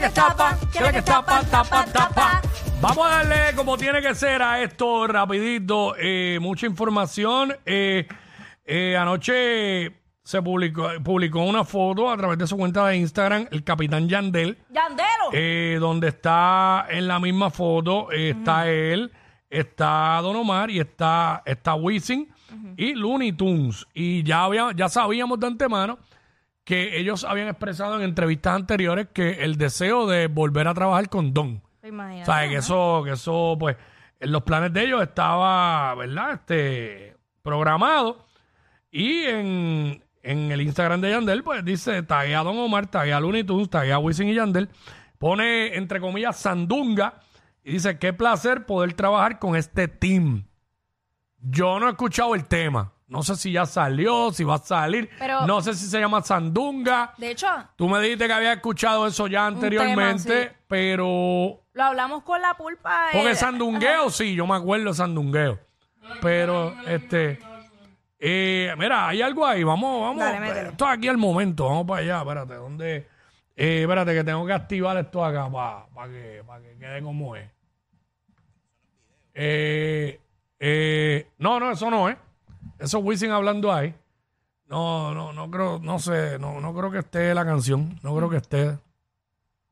la 0.00 0.08
que 0.08 0.14
tapa, 0.14 0.58
que 0.72 0.80
la 0.80 0.92
que 0.92 1.02
tapa, 1.02 1.42
tapa, 1.50 1.84
tapa. 1.86 2.42
Vamos 2.80 3.06
a 3.06 3.10
darle 3.24 3.54
como 3.56 3.76
tiene 3.76 4.00
que 4.00 4.14
ser 4.14 4.42
a 4.42 4.62
esto 4.62 5.06
rapidito. 5.08 5.94
eh, 5.98 6.38
mucha 6.40 6.66
información. 6.66 7.56
Eh, 7.66 8.06
eh, 8.64 8.96
anoche 8.96 9.92
se 10.22 10.42
publicó, 10.42 10.88
publicó 11.02 11.40
una 11.42 11.64
foto 11.64 12.10
a 12.10 12.16
través 12.16 12.38
de 12.38 12.46
su 12.46 12.56
cuenta 12.56 12.86
de 12.86 12.96
Instagram, 12.96 13.48
el 13.50 13.64
capitán 13.64 14.08
Yandel, 14.08 14.58
Yandelo. 14.70 15.30
eh, 15.32 15.78
donde 15.80 16.08
está 16.08 16.86
en 16.90 17.08
la 17.08 17.18
misma 17.18 17.50
foto, 17.50 18.12
está 18.12 18.68
él, 18.68 19.10
está 19.50 20.20
Don 20.22 20.36
Omar 20.36 20.70
y 20.70 20.78
está, 20.78 21.42
está 21.46 21.74
Wisin 21.74 22.28
y 22.76 22.94
Looney 22.94 23.32
Tunes. 23.32 23.86
Y 23.94 24.22
ya, 24.22 24.44
había, 24.44 24.70
ya 24.76 24.88
sabíamos 24.88 25.40
de 25.40 25.46
antemano 25.46 25.98
que 26.68 26.98
ellos 26.98 27.24
habían 27.24 27.48
expresado 27.48 27.96
en 27.96 28.02
entrevistas 28.02 28.54
anteriores 28.54 29.08
que 29.14 29.42
el 29.42 29.56
deseo 29.56 30.06
de 30.06 30.26
volver 30.26 30.68
a 30.68 30.74
trabajar 30.74 31.08
con 31.08 31.32
Don. 31.32 31.62
Imagínate. 31.82 32.26
¿Sabes? 32.26 32.50
Que 32.50 32.56
eso, 32.56 33.00
que 33.06 33.12
eso, 33.12 33.56
pues, 33.58 33.74
en 34.20 34.32
los 34.32 34.42
planes 34.42 34.74
de 34.74 34.82
ellos 34.82 35.02
estaba, 35.02 35.94
¿verdad? 35.94 36.34
Este, 36.34 37.16
programado. 37.40 38.26
Y 38.90 39.22
en, 39.22 40.04
en 40.22 40.52
el 40.52 40.60
Instagram 40.60 41.00
de 41.00 41.12
Yandel, 41.12 41.42
pues 41.42 41.64
dice, 41.64 42.02
taguea 42.02 42.40
a 42.40 42.44
Don 42.44 42.58
Omar, 42.58 42.86
taguea 42.86 43.16
a 43.16 43.20
Looney 43.20 43.44
Tunes, 43.44 43.70
taguea 43.70 43.94
a 43.94 43.98
Wisin 43.98 44.28
y 44.28 44.34
Yandel. 44.34 44.68
Pone, 45.16 45.74
entre 45.74 46.00
comillas, 46.00 46.36
Sandunga. 46.36 47.20
Y 47.64 47.72
dice, 47.72 47.98
qué 47.98 48.12
placer 48.12 48.66
poder 48.66 48.92
trabajar 48.92 49.38
con 49.38 49.56
este 49.56 49.88
team. 49.88 50.44
Yo 51.38 51.80
no 51.80 51.86
he 51.86 51.92
escuchado 51.92 52.34
el 52.34 52.44
tema. 52.44 52.92
No 53.08 53.22
sé 53.22 53.36
si 53.36 53.52
ya 53.52 53.64
salió, 53.64 54.30
si 54.32 54.44
va 54.44 54.56
a 54.56 54.58
salir. 54.58 55.08
Pero- 55.18 55.46
no 55.46 55.62
sé 55.62 55.72
si 55.74 55.86
se 55.86 55.98
llama 55.98 56.22
Sandunga. 56.22 57.14
De 57.16 57.30
hecho, 57.30 57.46
Tú 57.76 57.88
me 57.88 58.00
dijiste 58.00 58.26
que 58.26 58.32
había 58.34 58.52
escuchado 58.52 59.06
eso 59.06 59.26
ya 59.26 59.46
anteriormente, 59.46 60.46
tema, 60.48 60.56
pero 60.68 61.62
lo 61.72 61.82
hablamos 61.84 62.22
con 62.22 62.40
la 62.42 62.54
pulpa. 62.54 63.06
porque 63.12 63.34
sandungueo, 63.34 64.10
sí, 64.10 64.34
yo 64.34 64.46
me 64.46 64.56
acuerdo 64.56 64.90
de 64.90 64.94
sandungueo. 64.94 65.58
Pero, 66.20 66.74
este. 66.86 67.38
eh, 68.18 68.74
mira, 68.76 69.08
hay 69.08 69.22
algo 69.22 69.46
ahí. 69.46 69.62
Vamos, 69.64 70.00
vamos. 70.02 70.18
Dale, 70.18 70.40
métele. 70.40 70.68
esto 70.70 70.84
es 70.84 70.90
aquí 70.90 71.08
al 71.08 71.16
momento. 71.18 71.64
Vamos 71.66 71.86
para 71.86 72.00
allá. 72.02 72.18
Espérate, 72.20 72.54
¿dónde? 72.54 73.08
Eh, 73.56 73.82
espérate, 73.82 74.14
que 74.14 74.24
tengo 74.24 74.44
que 74.46 74.52
activar 74.52 74.96
esto 74.98 75.24
acá 75.24 75.50
para 75.50 76.08
que, 76.10 76.42
pa' 76.46 76.60
que 76.60 76.76
quede 76.78 77.02
como 77.02 77.36
es. 77.36 77.50
Eh, 79.34 80.20
eh, 80.58 81.28
no, 81.38 81.60
no, 81.60 81.70
eso 81.70 81.90
no 81.90 82.08
es. 82.08 82.16
Eso 82.78 82.98
es 82.98 83.04
Wisin 83.04 83.30
hablando 83.30 83.72
ahí. 83.72 83.94
No, 84.66 85.14
no, 85.14 85.32
no 85.32 85.50
creo, 85.50 85.78
no 85.82 85.98
sé, 85.98 86.38
no, 86.38 86.60
no 86.60 86.74
creo 86.74 86.90
que 86.90 86.98
esté 86.98 87.34
la 87.34 87.44
canción. 87.44 87.98
No 88.02 88.14
creo 88.16 88.28
que 88.30 88.36
esté. 88.36 88.78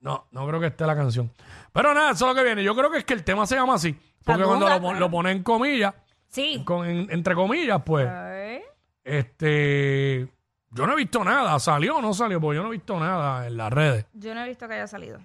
No, 0.00 0.26
no 0.30 0.46
creo 0.46 0.60
que 0.60 0.66
esté 0.68 0.86
la 0.86 0.96
canción. 0.96 1.30
Pero 1.72 1.92
nada, 1.94 2.12
eso 2.12 2.24
es 2.28 2.30
lo 2.30 2.34
que 2.34 2.44
viene. 2.44 2.62
Yo 2.64 2.74
creo 2.74 2.90
que 2.90 2.98
es 2.98 3.04
que 3.04 3.14
el 3.14 3.24
tema 3.24 3.46
se 3.46 3.56
llama 3.56 3.74
así. 3.74 3.94
Porque 4.24 4.44
cuando 4.44 4.68
lo, 4.68 4.80
pon- 4.80 4.98
lo 4.98 5.10
pone 5.10 5.30
en 5.32 5.42
comillas, 5.42 5.94
Sí. 6.28 6.62
con, 6.64 6.86
en- 6.88 7.10
entre 7.10 7.34
comillas, 7.34 7.80
pues, 7.84 8.08
Ay. 8.08 8.62
este. 9.04 10.28
Yo 10.70 10.86
no 10.86 10.92
he 10.92 10.96
visto 10.96 11.22
nada. 11.24 11.58
¿Salió 11.58 11.96
o 11.98 12.02
no 12.02 12.12
salió? 12.12 12.40
Porque 12.40 12.56
yo 12.56 12.62
no 12.62 12.68
he 12.68 12.72
visto 12.72 12.98
nada 12.98 13.46
en 13.46 13.56
las 13.56 13.72
redes. 13.72 14.06
Yo 14.12 14.34
no 14.34 14.42
he 14.44 14.48
visto 14.48 14.66
que 14.68 14.74
haya 14.74 14.86
salido. 14.86 15.18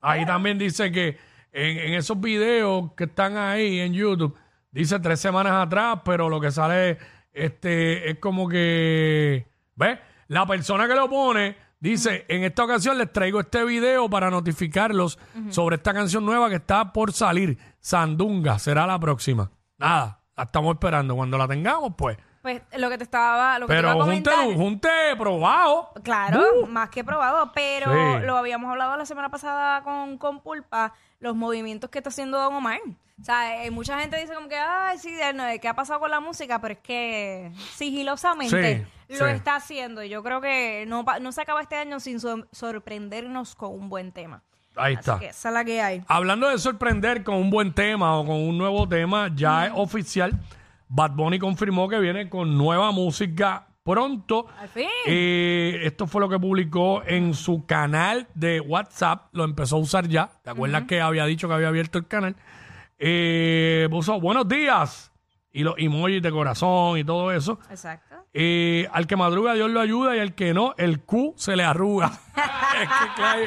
Ahí 0.00 0.24
también 0.26 0.58
dice 0.58 0.90
que 0.90 1.16
en, 1.52 1.78
en 1.78 1.94
esos 1.94 2.20
videos 2.20 2.92
que 2.94 3.04
están 3.04 3.36
ahí 3.36 3.80
en 3.80 3.92
YouTube, 3.92 4.36
dice 4.70 4.98
tres 5.00 5.20
semanas 5.20 5.52
atrás, 5.66 6.00
pero 6.04 6.28
lo 6.28 6.40
que 6.40 6.50
sale 6.50 6.98
este, 7.32 8.10
es 8.10 8.18
como 8.18 8.48
que, 8.48 9.46
¿ves? 9.76 9.98
La 10.28 10.46
persona 10.46 10.86
que 10.86 10.94
lo 10.94 11.08
pone 11.08 11.56
dice, 11.80 12.24
en 12.28 12.44
esta 12.44 12.64
ocasión 12.64 12.98
les 12.98 13.12
traigo 13.12 13.40
este 13.40 13.64
video 13.64 14.08
para 14.08 14.30
notificarlos 14.30 15.18
sobre 15.48 15.76
esta 15.76 15.92
canción 15.92 16.24
nueva 16.24 16.48
que 16.48 16.56
está 16.56 16.92
por 16.92 17.12
salir. 17.12 17.58
Sandunga 17.80 18.58
será 18.58 18.86
la 18.86 19.00
próxima. 19.00 19.50
Nada, 19.78 20.20
la 20.36 20.44
estamos 20.44 20.74
esperando. 20.74 21.16
Cuando 21.16 21.36
la 21.38 21.48
tengamos, 21.48 21.94
pues. 21.96 22.16
Pues 22.42 22.62
lo 22.78 22.88
que 22.88 22.96
te 22.96 23.04
estaba, 23.04 23.58
lo 23.58 23.66
que 23.66 23.74
te 23.74 23.80
iba 23.80 23.90
a 23.90 23.92
Pero 23.94 24.04
junte, 24.06 24.30
comentar. 24.30 24.56
junte 24.56 24.88
probado. 25.18 25.90
Claro, 26.02 26.66
más 26.66 26.88
que 26.88 27.04
probado, 27.04 27.52
pero 27.52 27.92
Sí. 27.92 28.24
lo 28.26 28.36
habíamos 28.38 28.70
hablado 28.70 28.96
la 28.96 29.04
semana 29.04 29.28
pasada 29.28 29.82
con, 29.82 30.16
con 30.16 30.40
Pulpa, 30.40 30.94
los 31.20 31.36
movimientos 31.36 31.90
que 31.90 31.98
está 31.98 32.08
haciendo 32.08 32.38
Don 32.38 32.54
Omar. 32.54 32.80
O 33.20 33.22
sea, 33.24 33.62
eh, 33.62 33.70
mucha 33.70 34.00
gente 34.00 34.16
dice 34.18 34.32
como 34.32 34.48
que, 34.48 34.56
ay, 34.56 34.96
sí, 34.96 35.12
de- 35.12 35.34
no, 35.34 35.44
¿qué 35.60 35.68
ha 35.68 35.74
pasado 35.74 36.00
con 36.00 36.10
la 36.10 36.20
música? 36.20 36.58
Pero 36.62 36.72
es 36.72 36.80
que 36.80 37.52
sigilosamente 37.76 38.86
Sí, 39.08 39.18
lo 39.18 39.26
sí. 39.26 39.32
está 39.32 39.56
haciendo. 39.56 40.02
Y 40.02 40.08
Yo 40.08 40.22
creo 40.22 40.40
que 40.40 40.84
no, 40.88 41.04
pa- 41.04 41.18
no 41.18 41.30
se 41.32 41.42
acaba 41.42 41.60
este 41.60 41.76
año 41.76 42.00
sin 42.00 42.18
sor- 42.20 42.48
sorprendernos 42.52 43.54
con 43.54 43.72
un 43.74 43.88
buen 43.90 44.12
tema. 44.12 44.42
Ahí 44.76 44.94
Así 44.94 45.00
está. 45.00 45.18
que 45.18 45.26
esa 45.26 45.48
es 45.48 45.54
la 45.54 45.64
que 45.64 45.82
hay. 45.82 46.02
Hablando 46.08 46.48
de 46.48 46.56
sorprender 46.58 47.22
con 47.24 47.34
un 47.34 47.50
buen 47.50 47.74
tema 47.74 48.16
o 48.18 48.24
con 48.24 48.36
un 48.36 48.56
nuevo 48.56 48.88
tema, 48.88 49.28
ya 49.34 49.66
es 49.66 49.72
oficial. 49.74 50.32
Bad 50.92 51.12
Bunny 51.12 51.38
confirmó 51.38 51.88
que 51.88 52.00
viene 52.00 52.28
con 52.28 52.58
nueva 52.58 52.90
música 52.90 53.68
pronto. 53.84 54.46
Al 54.58 54.68
fin. 54.68 54.88
Eh, 55.06 55.80
esto 55.84 56.06
fue 56.08 56.20
lo 56.20 56.28
que 56.28 56.38
publicó 56.38 57.02
en 57.06 57.32
su 57.32 57.64
canal 57.64 58.26
de 58.34 58.60
WhatsApp. 58.60 59.28
Lo 59.32 59.44
empezó 59.44 59.76
a 59.76 59.78
usar 59.78 60.08
ya. 60.08 60.30
¿Te 60.42 60.50
acuerdas 60.50 60.84
que 60.84 61.00
había 61.00 61.24
dicho 61.26 61.46
que 61.48 61.54
había 61.54 61.68
abierto 61.68 61.98
el 61.98 62.06
canal? 62.08 62.34
Eh, 62.98 63.86
puso 63.90 64.20
buenos 64.20 64.48
días 64.48 65.12
y 65.52 65.62
los 65.62 65.74
emojis 65.78 66.20
de 66.22 66.30
corazón 66.30 66.98
y 66.98 67.04
todo 67.04 67.30
eso. 67.32 67.58
Exacto. 67.70 68.16
Eh, 68.32 68.88
al 68.92 69.06
que 69.06 69.16
madruga 69.16 69.54
Dios 69.54 69.70
lo 69.70 69.80
ayuda 69.80 70.16
y 70.16 70.20
al 70.20 70.34
que 70.34 70.52
no, 70.52 70.74
el 70.76 71.00
Q 71.00 71.34
se 71.36 71.56
le 71.56 71.64
arruga. 71.64 72.06
es 72.36 72.88
que 72.88 73.22
Clive- 73.22 73.46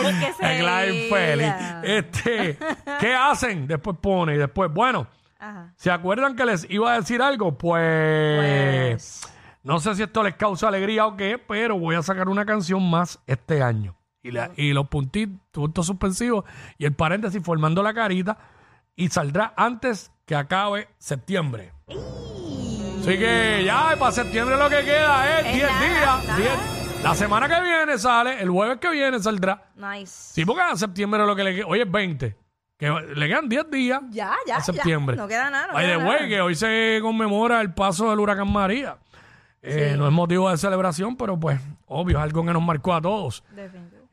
Es 0.08 0.14
que 0.26 0.32
se 0.32 0.54
es 0.54 0.60
Clive 0.60 1.08
feliz. 1.10 1.54
Este, 1.82 2.58
¿qué 3.00 3.14
hacen? 3.14 3.66
Después 3.66 3.96
pone 4.00 4.34
y 4.34 4.38
después, 4.38 4.70
bueno, 4.72 5.06
Ajá. 5.40 5.72
¿se 5.76 5.90
acuerdan 5.90 6.36
que 6.36 6.44
les 6.44 6.68
iba 6.70 6.92
a 6.92 6.96
decir 7.00 7.20
algo? 7.22 7.56
Pues, 7.58 8.40
Pues. 8.92 9.32
no 9.62 9.80
sé 9.80 9.94
si 9.94 10.02
esto 10.02 10.22
les 10.22 10.34
causa 10.36 10.68
alegría 10.68 11.06
o 11.06 11.16
qué, 11.16 11.38
pero 11.38 11.78
voy 11.78 11.96
a 11.96 12.02
sacar 12.02 12.28
una 12.28 12.44
canción 12.44 12.88
más 12.88 13.18
este 13.26 13.62
año. 13.62 13.96
Y, 14.22 14.30
la- 14.32 14.50
y 14.56 14.72
los 14.74 14.86
puntitos, 14.88 15.38
puntos 15.50 15.86
suspensivos 15.86 16.44
y 16.76 16.84
el 16.84 16.92
paréntesis 16.92 17.42
formando 17.42 17.82
la 17.82 17.94
carita 17.94 18.36
y 18.94 19.08
saldrá 19.08 19.54
antes 19.56 20.12
que 20.26 20.36
acabe 20.36 20.88
septiembre. 20.98 21.72
Así 23.00 23.18
que 23.18 23.62
ya, 23.64 23.96
para 23.98 24.12
septiembre 24.12 24.58
lo 24.58 24.68
que 24.68 24.84
queda 24.84 25.40
es 25.40 25.46
Es 25.46 25.54
10 25.54 25.70
nada, 25.70 26.20
días. 26.20 26.36
10. 26.36 27.02
La 27.02 27.14
semana 27.14 27.48
que 27.48 27.62
viene 27.62 27.96
sale, 27.96 28.42
el 28.42 28.50
jueves 28.50 28.76
que 28.78 28.90
viene 28.90 29.18
saldrá. 29.20 29.70
Nice. 29.74 30.34
Sí, 30.34 30.44
porque 30.44 30.60
a 30.62 30.76
septiembre 30.76 31.24
lo 31.24 31.34
que 31.34 31.42
le 31.44 31.54
queda, 31.54 31.66
hoy 31.66 31.80
es 31.80 31.90
20, 31.90 32.36
que 32.80 32.90
le 33.14 33.28
quedan 33.28 33.48
10 33.48 33.70
días 33.70 34.00
Ya, 34.10 34.32
ya. 34.46 34.56
a 34.56 34.60
septiembre. 34.60 35.14
ya. 35.16 35.22
No 35.22 35.28
queda 35.28 35.50
nada. 35.50 35.66
No 35.68 35.72
By 35.74 35.84
queda 35.84 35.98
the 35.98 36.02
nada. 36.04 36.18
way, 36.18 36.28
que 36.28 36.40
hoy 36.40 36.54
se 36.56 36.98
conmemora 37.02 37.60
el 37.60 37.72
paso 37.72 38.10
del 38.10 38.18
huracán 38.18 38.50
María. 38.50 38.96
Eh, 39.62 39.94
No 39.96 40.06
es 40.06 40.12
motivo 40.12 40.50
de 40.50 40.56
celebración, 40.56 41.16
pero 41.16 41.38
pues, 41.38 41.60
obvio, 41.86 42.16
es 42.18 42.24
algo 42.24 42.44
que 42.44 42.52
nos 42.52 42.62
marcó 42.62 42.94
a 42.94 43.00
todos. 43.00 43.44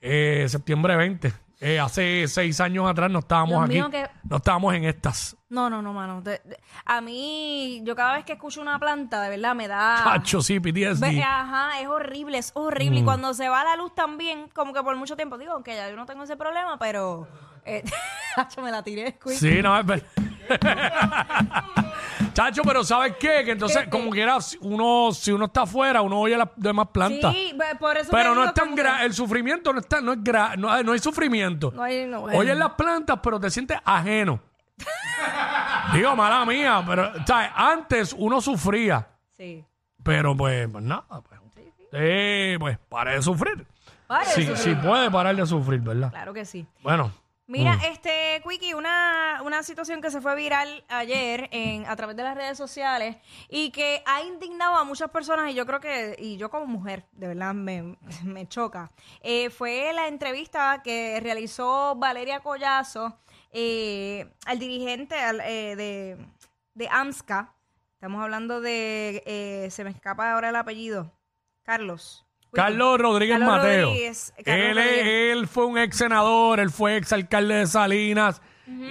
Eh, 0.01 0.45
septiembre 0.50 0.95
20. 0.97 1.33
Eh, 1.59 1.79
hace 1.79 2.28
seis 2.28 2.61
años 2.61 2.88
atrás 2.88 3.09
no 3.09 3.17
estábamos 3.19 3.63
aquí. 3.63 3.81
que- 3.89 4.07
No 4.29 4.38
estábamos 4.38 4.75
en 4.75 4.84
estas. 4.84 5.35
No, 5.49 5.69
no, 5.72 5.81
no, 5.81 5.91
mano. 5.91 6.22
De- 6.22 6.39
de- 6.45 6.59
a 6.85 7.01
mí, 7.01 7.81
yo 7.84 7.95
cada 7.95 8.13
vez 8.17 8.25
que 8.25 8.34
escucho 8.34 8.61
una 8.61 8.78
planta, 8.78 9.22
de 9.23 9.29
verdad, 9.29 9.55
me 9.55 9.67
da... 9.67 10.01
Chacho, 10.03 10.41
sí, 10.41 10.59
PTSD. 10.59 11.01
Ve- 11.01 11.23
ajá, 11.23 11.79
es 11.81 11.88
horrible, 11.88 12.38
es 12.38 12.51
horrible. 12.53 12.99
Y 12.99 13.03
cuando 13.03 13.34
se 13.34 13.49
va 13.49 13.63
la 13.63 13.75
luz 13.75 13.95
también, 13.95 14.49
como 14.53 14.72
que 14.72 14.84
por 14.84 14.95
mucho 14.97 15.16
tiempo, 15.16 15.38
digo, 15.39 15.53
aunque 15.53 15.75
ya 15.75 15.89
yo 15.89 15.95
no 15.95 16.05
tengo 16.05 16.23
ese 16.23 16.38
problema, 16.38 16.78
pero... 16.78 17.28
Eh, 17.67 17.83
Chacho, 18.35 18.61
me 18.61 18.72
la 18.72 18.81
tiré, 18.83 19.11
Squeak. 19.11 19.38
Sí, 19.39 19.61
no, 19.61 19.78
es 19.79 19.85
verdad. 19.85 20.05
Chacho, 22.33 22.61
pero 22.63 22.83
¿sabes 22.83 23.16
qué? 23.19 23.44
Que 23.44 23.51
entonces, 23.51 23.83
¿Qué? 23.85 23.89
como 23.89 24.09
quiera, 24.11 24.39
si 24.41 24.57
uno, 24.61 25.11
si 25.11 25.31
uno 25.31 25.45
está 25.45 25.63
afuera, 25.63 26.01
uno 26.01 26.19
oye 26.19 26.38
las 26.38 26.50
demás 26.55 26.88
plantas. 26.94 27.33
Sí, 27.33 27.53
por 27.79 27.97
eso 27.97 28.11
pero 28.11 28.29
no 28.29 28.41
digo 28.41 28.45
es 28.50 28.53
tan 28.53 28.66
como 28.66 28.75
que- 28.75 28.81
gra 28.83 29.03
el 29.05 29.13
sufrimiento 29.13 29.73
no 29.73 29.79
está, 29.79 30.02
no 30.02 30.14
es 30.14 30.23
gra 30.23 30.55
no, 30.55 30.72
hay- 30.72 30.84
no 30.84 30.91
hay 30.91 30.99
sufrimiento. 30.99 31.72
No 31.75 31.81
hay- 31.84 32.05
no, 32.05 32.22
bueno. 32.22 32.37
Oyes 32.37 32.55
las 32.55 32.73
plantas, 32.73 33.19
pero 33.23 33.40
te 33.40 33.49
sientes 33.49 33.78
ajeno. 33.84 34.40
Digo, 35.93 36.16
mala 36.16 36.46
mía, 36.46 36.84
pero 36.85 37.11
¿sabes? 37.25 37.49
antes 37.55 38.14
uno 38.17 38.40
sufría, 38.40 39.08
Sí. 39.35 39.66
pero 40.03 40.37
pues, 40.37 40.67
pues 40.72 40.84
nada, 40.84 41.05
pues. 41.28 41.41
Sí, 41.91 42.58
pues 42.59 42.78
pare 42.90 43.14
de 43.16 43.22
sufrir. 43.22 43.58
De 43.58 44.25
Sí, 44.25 44.46
sufrir. 44.46 44.58
sí 44.58 44.75
puede 44.75 45.09
parar 45.09 45.35
de 45.35 45.46
sufrir, 45.46 45.79
¿verdad? 45.79 46.11
Claro 46.11 46.34
que 46.34 46.46
sí. 46.46 46.67
Bueno. 46.84 47.11
Mira, 47.49 47.78
mm. 47.78 47.82
este, 47.85 48.44
Quickie, 48.47 48.73
una, 48.73 49.41
una 49.41 49.64
situación 49.64 50.02
que 50.02 50.11
se 50.11 50.20
fue 50.20 50.35
viral 50.35 50.84
ayer 50.90 51.47
en, 51.53 51.85
a 51.85 51.96
través 51.96 52.17
de 52.17 52.23
las 52.23 52.35
redes 52.35 52.58
sociales 52.58 53.16
y 53.47 53.72
que 53.72 54.03
ha 54.05 54.22
indignado 54.22 54.76
a 54.76 54.84
muchas 54.84 55.09
personas 55.11 55.49
y 55.49 55.53
yo 55.53 55.66
creo 55.66 55.79
que, 55.79 56.17
y 56.20 56.35
yo 56.35 56.49
como 56.49 56.66
mujer, 56.66 57.05
de 57.14 57.29
verdad 57.29 57.53
me, 57.53 57.97
me 58.26 58.47
choca, 58.49 58.91
eh, 59.22 59.49
fue 59.49 59.94
la 59.94 60.09
entrevista 60.09 60.82
que 60.84 61.22
realizó 61.22 61.96
Valeria 61.96 62.41
Collazo 62.41 63.17
eh, 63.52 64.29
al 64.46 64.59
dirigente 64.59 65.16
al, 65.16 65.40
eh, 65.40 65.76
de, 65.78 66.17
de 66.73 66.90
AMSCA. 66.90 67.55
Estamos 67.93 68.22
hablando 68.22 68.59
de, 68.61 69.23
eh, 69.26 69.70
se 69.72 69.85
me 69.85 69.90
escapa 69.90 70.34
ahora 70.34 70.50
el 70.50 70.55
apellido, 70.58 71.14
Carlos. 71.64 72.27
Carlos 72.61 72.99
Rodríguez 72.99 73.39
Carlos 73.39 73.55
Mateo. 73.57 73.85
Rodríguez, 73.87 74.33
Carlos 74.43 74.65
él, 74.65 74.77
es- 74.77 74.85
Rodríguez. 74.85 75.33
él 75.37 75.47
fue 75.47 75.65
un 75.65 75.77
ex 75.77 75.97
senador, 75.97 76.59
él 76.59 76.69
fue 76.71 76.97
ex 76.97 77.13
alcalde 77.13 77.55
de 77.55 77.67
Salinas 77.67 78.41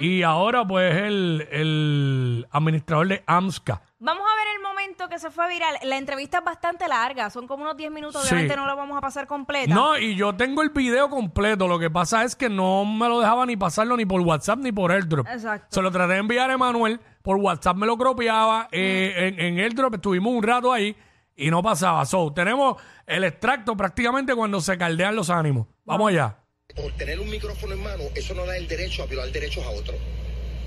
y 0.01 0.23
ahora 0.23 0.65
pues 0.65 0.91
es 0.95 1.01
el, 1.03 1.47
el 1.51 2.47
administrador 2.51 3.07
de 3.07 3.23
AMSCA. 3.27 3.81
Vamos 3.99 4.23
a 4.23 4.35
ver 4.35 4.55
el 4.55 4.61
momento 4.63 5.07
que 5.09 5.17
se 5.19 5.29
fue 5.31 5.47
viral. 5.49 5.75
La 5.83 5.97
entrevista 5.97 6.39
es 6.39 6.43
bastante 6.43 6.87
larga, 6.87 7.29
son 7.31 7.47
como 7.47 7.63
unos 7.63 7.77
10 7.77 7.91
minutos, 7.91 8.21
Sí. 8.23 8.29
obviamente 8.33 8.55
no 8.55 8.65
la 8.67 8.75
vamos 8.75 8.97
a 8.97 9.01
pasar 9.01 9.25
completa. 9.27 9.73
No, 9.73 9.97
y 9.97 10.15
yo 10.15 10.33
tengo 10.35 10.61
el 10.61 10.69
video 10.69 11.09
completo. 11.09 11.67
Lo 11.67 11.77
que 11.79 11.89
pasa 11.89 12.23
es 12.23 12.35
que 12.35 12.47
no 12.49 12.85
me 12.85 13.07
lo 13.07 13.19
dejaba 13.19 13.45
ni 13.45 13.55
pasarlo 13.57 13.97
ni 13.97 14.05
por 14.05 14.21
WhatsApp 14.21 14.59
ni 14.59 14.71
por 14.71 14.91
AirDrop. 14.91 15.27
Exacto. 15.27 15.67
Se 15.69 15.81
lo 15.81 15.91
traté 15.91 16.13
de 16.13 16.19
enviar 16.19 16.49
a 16.49 16.53
Emanuel. 16.53 16.99
Por 17.23 17.37
WhatsApp 17.37 17.75
me 17.77 17.85
lo 17.87 17.97
cropeaba. 17.97 18.67
eh, 18.71 19.33
en, 19.35 19.39
en 19.39 19.59
AirDrop 19.59 19.95
estuvimos 19.95 20.31
un 20.33 20.43
rato 20.43 20.71
ahí 20.71 20.95
y 21.37 21.49
no 21.51 21.61
pasaba. 21.63 22.03
So, 22.05 22.33
tenemos 22.33 22.81
el 23.05 23.23
extracto 23.23 23.77
prácticamente 23.77 24.35
cuando 24.35 24.59
se 24.59 24.77
caldean 24.77 25.15
los 25.15 25.29
ánimos. 25.29 25.67
Vamos 25.85 26.09
allá. 26.11 26.37
por 26.75 26.91
tener 26.97 27.19
un 27.19 27.29
micrófono 27.29 27.73
en 27.73 27.81
mano, 27.81 28.03
eso 28.15 28.33
no 28.33 28.45
da 28.45 28.57
el 28.57 28.67
derecho 28.67 29.03
a 29.03 29.05
violar 29.05 29.31
derechos 29.31 29.63
a 29.65 29.69
otros. 29.69 29.95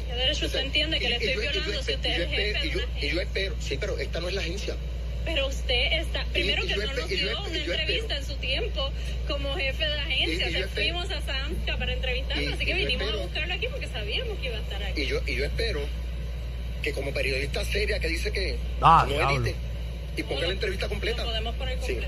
¿Qué 0.08 0.14
derecho 0.16 0.46
usted 0.46 0.60
entiende 0.60 0.98
que 0.98 1.08
le 1.10 1.16
estoy 1.16 1.36
violando 1.42 1.82
si 1.82 1.94
usted 1.94 2.10
es 2.10 2.18
el 2.18 2.28
jefe 2.28 2.58
de 2.58 2.66
y 2.66 2.70
yo, 2.70 2.78
una 2.78 2.86
y 2.86 3.00
yo 3.10 3.20
agencia? 3.20 3.22
espero, 3.22 3.54
sí, 3.60 3.76
pero 3.78 3.98
esta 3.98 4.20
no 4.20 4.28
es 4.28 4.34
la 4.34 4.40
agencia. 4.40 4.76
Pero 5.24 5.46
usted 5.48 5.92
está, 6.00 6.24
primero 6.32 6.64
y 6.64 6.68
que 6.68 6.74
yo 6.74 6.80
no 6.86 6.92
nos 6.94 6.96
yo 6.96 7.06
dio 7.16 7.40
una 7.40 7.58
yo 7.58 7.74
entrevista 7.74 8.16
en 8.16 8.24
su 8.24 8.34
tiempo 8.36 8.90
como 9.28 9.54
jefe 9.54 9.84
de 9.84 10.00
agencia. 10.00 10.48
Y- 10.48 10.50
y 10.50 10.52
yo 10.54 10.58
O 10.64 10.68
sea, 10.68 10.68
fuimos 10.68 11.10
a 11.10 11.20
Samsca 11.20 11.76
para 11.78 11.92
entrevistarlo, 11.92 12.42
y- 12.42 12.46
así 12.54 12.64
que 12.64 12.70
yo 12.70 12.76
vinimos 12.76 13.02
espero- 13.02 13.18
a 13.20 13.26
buscarlo 13.26 13.54
aquí 13.54 13.66
porque 13.70 13.86
sabíamos 13.88 14.38
que 14.38 14.46
iba 14.46 14.56
a 14.56 14.60
estar 14.60 14.82
aquí. 14.82 15.02
Y 15.02 15.06
yo, 15.06 15.20
y 15.26 15.34
yo 15.36 15.44
espero 15.44 15.80
que 16.82 16.92
como 16.92 17.12
periodista 17.12 17.64
seria 17.66 18.00
que 18.00 18.08
dice 18.08 18.32
que 18.32 18.58
Ah, 18.80 19.06
no 19.06 19.30
edite 19.30 19.54
y 20.16 20.22
ponga 20.22 20.46
la 20.46 20.52
entrevista 20.52 20.88
completa. 20.88 21.24
Podemos 21.24 21.54
poner 21.56 21.78
Sí. 21.82 21.98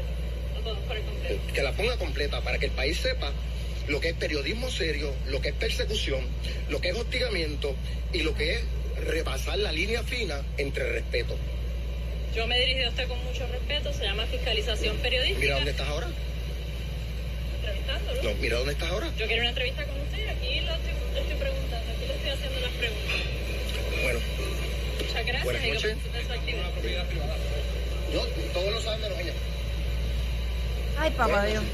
poner 0.63 1.03
completo. 1.05 1.53
Que 1.55 1.63
la 1.63 1.73
ponga 1.73 1.97
completa 1.97 2.41
para 2.41 2.59
que 2.59 2.67
el 2.67 2.73
país 2.73 2.99
sepa 2.99 3.33
lo 3.89 4.01
que 4.01 4.11
es 4.11 4.15
periodismo 4.15 4.71
serio, 4.71 5.13
lo 5.27 5.41
que 5.41 5.49
es 5.49 5.55
persecución, 5.55 6.25
lo 6.69 6.81
que 6.81 6.91
es 6.91 6.97
hostigamiento 6.97 7.75
y 8.13 8.21
lo 8.23 8.35
que 8.35 8.55
es 8.55 8.61
rebasar 9.07 9.59
la 9.59 9.73
línea 9.73 10.03
fina 10.05 10.41
entre 10.59 10.89
respeto. 10.93 11.37
Yo 12.35 12.47
me 12.47 12.57
he 12.57 12.61
dirigido 12.61 12.87
a 12.87 12.91
usted 12.91 13.09
con 13.09 13.23
mucho 13.25 13.47
respeto, 13.49 13.93
se 13.93 14.05
llama 14.05 14.25
fiscalización 14.27 14.97
periodística. 14.99 15.41
Mira 15.41 15.55
dónde 15.57 15.71
estás 15.73 15.89
ahora. 15.89 16.09
Entrevistándolo. 17.61 18.23
No, 18.23 18.35
mira 18.41 18.57
dónde 18.59 18.73
estás 18.73 18.91
ahora. 18.91 19.11
Yo 19.19 19.27
quiero 19.27 19.43
una 19.43 19.51
entrevista 19.51 19.85
con 19.85 20.01
usted 20.01 20.19
y 20.19 20.29
aquí 20.29 20.61
lo 20.61 20.73
estoy, 20.75 21.37
preguntando, 21.39 21.93
aquí 21.93 22.07
le 22.07 22.15
estoy 22.15 22.31
haciendo 22.31 22.61
las 22.61 22.71
preguntas. 22.73 23.17
Bueno, 24.03 24.19
Muchas 24.99 25.27
gracias. 25.27 25.45
Buenas 25.45 25.67
noches. 25.67 25.97
Yo, 28.13 28.21
todos 28.53 28.73
lo 28.75 28.81
saben 28.81 29.01
menos 29.03 29.19
ella. 29.19 29.33
Ay, 30.99 31.11
papá 31.13 31.45
Dios. 31.45 31.65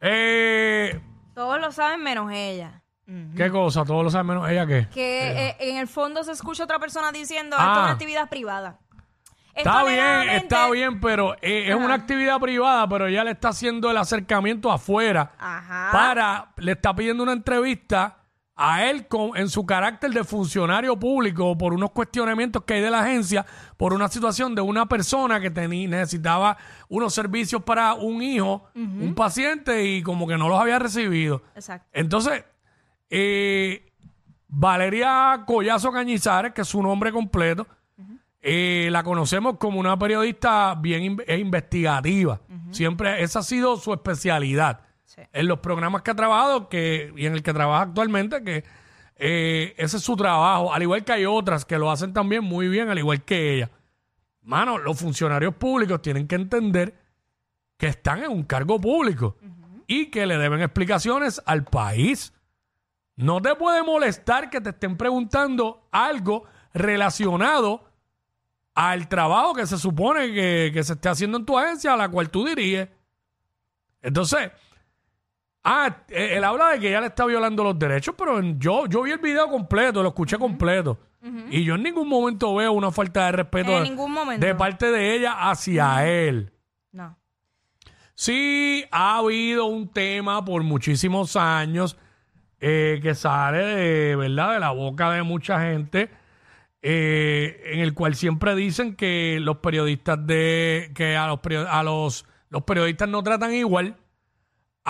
Eh, 0.00 1.00
Todos 1.34 1.60
lo 1.60 1.72
saben 1.72 2.02
menos 2.02 2.30
ella. 2.32 2.82
¿Qué 3.36 3.50
cosa? 3.50 3.84
Todos 3.84 4.04
lo 4.04 4.10
saben 4.10 4.26
menos 4.26 4.48
ella 4.50 4.66
qué. 4.66 4.86
Que 4.92 5.48
eh, 5.48 5.56
en 5.60 5.76
el 5.78 5.88
fondo 5.88 6.22
se 6.24 6.32
escucha 6.32 6.64
otra 6.64 6.78
persona 6.78 7.10
diciendo 7.10 7.56
esto 7.56 7.70
es 7.70 7.76
Ah. 7.78 7.82
una 7.84 7.92
actividad 7.92 8.28
privada. 8.28 8.78
Está 9.54 9.82
bien, 9.82 10.28
está 10.28 10.70
bien, 10.70 11.00
pero 11.00 11.34
eh, 11.42 11.64
es 11.68 11.74
una 11.74 11.94
actividad 11.94 12.38
privada, 12.38 12.88
pero 12.88 13.06
ella 13.08 13.24
le 13.24 13.32
está 13.32 13.48
haciendo 13.48 13.90
el 13.90 13.96
acercamiento 13.96 14.70
afuera 14.70 15.32
Ajá. 15.36 15.88
para, 15.90 16.52
le 16.58 16.72
está 16.72 16.94
pidiendo 16.94 17.24
una 17.24 17.32
entrevista 17.32 18.17
a 18.60 18.84
él 18.90 19.06
con, 19.06 19.36
en 19.36 19.48
su 19.48 19.64
carácter 19.64 20.10
de 20.10 20.24
funcionario 20.24 20.98
público 20.98 21.56
por 21.56 21.72
unos 21.72 21.92
cuestionamientos 21.92 22.64
que 22.64 22.74
hay 22.74 22.80
de 22.82 22.90
la 22.90 23.00
agencia, 23.04 23.46
por 23.76 23.92
una 23.94 24.08
situación 24.08 24.54
de 24.56 24.60
una 24.62 24.86
persona 24.86 25.38
que 25.40 25.48
tenía, 25.50 25.86
necesitaba 25.88 26.56
unos 26.88 27.14
servicios 27.14 27.62
para 27.62 27.94
un 27.94 28.20
hijo, 28.20 28.64
un 28.74 29.14
paciente, 29.14 29.84
y 29.84 30.02
como 30.02 30.26
que 30.26 30.36
no 30.36 30.48
los 30.48 30.60
había 30.60 30.80
recibido. 30.80 31.42
Exacto. 31.54 31.86
Entonces, 31.92 32.44
eh, 33.10 33.92
Valeria 34.48 35.44
Collazo 35.46 35.92
Cañizares, 35.92 36.52
que 36.52 36.62
es 36.62 36.68
su 36.68 36.82
nombre 36.82 37.12
completo, 37.12 37.66
eh, 38.40 38.88
la 38.90 39.02
conocemos 39.02 39.56
como 39.58 39.78
una 39.80 39.98
periodista 39.98 40.74
bien 40.76 41.02
in- 41.02 41.22
e 41.26 41.38
investigativa. 41.38 42.40
Siempre 42.70 43.22
esa 43.22 43.38
ha 43.40 43.42
sido 43.42 43.76
su 43.76 43.92
especialidad. 43.92 44.80
Sí. 45.18 45.28
En 45.32 45.48
los 45.48 45.58
programas 45.58 46.02
que 46.02 46.10
ha 46.10 46.14
trabajado 46.14 46.68
que, 46.68 47.12
y 47.16 47.26
en 47.26 47.34
el 47.34 47.42
que 47.42 47.52
trabaja 47.52 47.82
actualmente, 47.82 48.42
que 48.44 48.64
eh, 49.16 49.74
ese 49.76 49.96
es 49.96 50.02
su 50.02 50.16
trabajo, 50.16 50.72
al 50.72 50.82
igual 50.82 51.04
que 51.04 51.12
hay 51.12 51.24
otras 51.24 51.64
que 51.64 51.78
lo 51.78 51.90
hacen 51.90 52.12
también 52.12 52.44
muy 52.44 52.68
bien, 52.68 52.88
al 52.88 52.98
igual 52.98 53.24
que 53.24 53.54
ella. 53.54 53.70
Mano, 54.42 54.78
los 54.78 54.98
funcionarios 54.98 55.54
públicos 55.56 56.00
tienen 56.00 56.28
que 56.28 56.36
entender 56.36 56.94
que 57.76 57.88
están 57.88 58.22
en 58.22 58.30
un 58.30 58.44
cargo 58.44 58.80
público 58.80 59.36
y 59.86 60.06
que 60.06 60.24
le 60.26 60.38
deben 60.38 60.62
explicaciones 60.62 61.42
al 61.44 61.64
país. 61.64 62.32
No 63.16 63.42
te 63.42 63.54
puede 63.56 63.82
molestar 63.82 64.50
que 64.50 64.60
te 64.60 64.70
estén 64.70 64.96
preguntando 64.96 65.88
algo 65.90 66.44
relacionado 66.72 67.84
al 68.74 69.08
trabajo 69.08 69.54
que 69.54 69.66
se 69.66 69.78
supone 69.78 70.32
que, 70.32 70.70
que 70.72 70.84
se 70.84 70.92
esté 70.92 71.08
haciendo 71.08 71.38
en 71.38 71.44
tu 71.44 71.58
agencia 71.58 71.94
a 71.94 71.96
la 71.96 72.08
cual 72.08 72.30
tú 72.30 72.44
diriges. 72.44 72.88
Entonces, 74.00 74.52
ah, 75.70 75.96
eh, 76.08 76.30
él 76.36 76.44
habla 76.44 76.70
de 76.70 76.80
que 76.80 76.88
ella 76.88 77.00
le 77.00 77.06
está 77.08 77.24
violando 77.26 77.62
los 77.64 77.78
derechos, 77.78 78.14
pero 78.16 78.38
en- 78.38 78.58
yo, 78.58 78.86
yo 78.86 79.02
vi 79.02 79.10
el 79.12 79.18
video 79.18 79.48
completo, 79.48 80.02
lo 80.02 80.08
escuché 80.08 80.38
completo. 80.38 80.98
Y 81.50 81.64
yo 81.64 81.74
en 81.74 81.82
ningún 81.82 82.08
momento 82.08 82.54
veo 82.54 82.72
una 82.72 82.90
falta 82.92 83.26
de 83.26 83.32
respeto 83.32 83.70
En 83.76 83.82
de- 83.84 83.90
ningún 83.90 84.12
momento. 84.12 84.46
de 84.46 84.54
parte 84.54 84.86
de 84.90 85.14
ella 85.16 85.50
hacia 85.50 86.06
él. 86.08 86.52
No. 86.92 87.18
Sí, 88.14 88.84
ha 88.90 89.18
habido 89.18 89.66
un 89.66 89.88
tema 89.92 90.44
por 90.44 90.62
muchísimos 90.62 91.36
años 91.36 91.96
eh, 92.60 92.98
que 93.02 93.14
sale 93.14 93.58
de, 93.58 94.16
¿verdad? 94.16 94.54
de 94.54 94.60
la 94.60 94.70
boca 94.70 95.10
de 95.12 95.22
mucha 95.22 95.60
gente, 95.60 96.08
eh, 96.82 97.60
en 97.66 97.80
el 97.80 97.94
cual 97.94 98.14
siempre 98.14 98.54
dicen 98.54 98.94
que 98.96 99.38
los 99.40 99.58
periodistas 99.58 100.24
de 100.26 100.90
que 100.94 101.16
a 101.16 101.26
los 101.26 101.40
perio- 101.40 101.68
a 101.68 101.82
los 101.82 102.24
los 102.50 102.62
periodistas 102.62 103.08
no 103.08 103.22
tratan 103.22 103.52
igual 103.54 103.96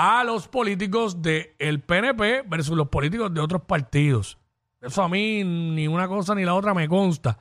a 0.00 0.22
los 0.22 0.46
políticos 0.46 1.20
del 1.22 1.80
PNP 1.80 2.44
versus 2.46 2.76
los 2.76 2.86
políticos 2.86 3.34
de 3.34 3.40
otros 3.40 3.62
partidos. 3.62 4.38
Eso 4.80 5.02
a 5.02 5.08
mí 5.08 5.42
ni 5.42 5.88
una 5.88 6.06
cosa 6.06 6.36
ni 6.36 6.44
la 6.44 6.54
otra 6.54 6.72
me 6.72 6.86
consta. 6.86 7.36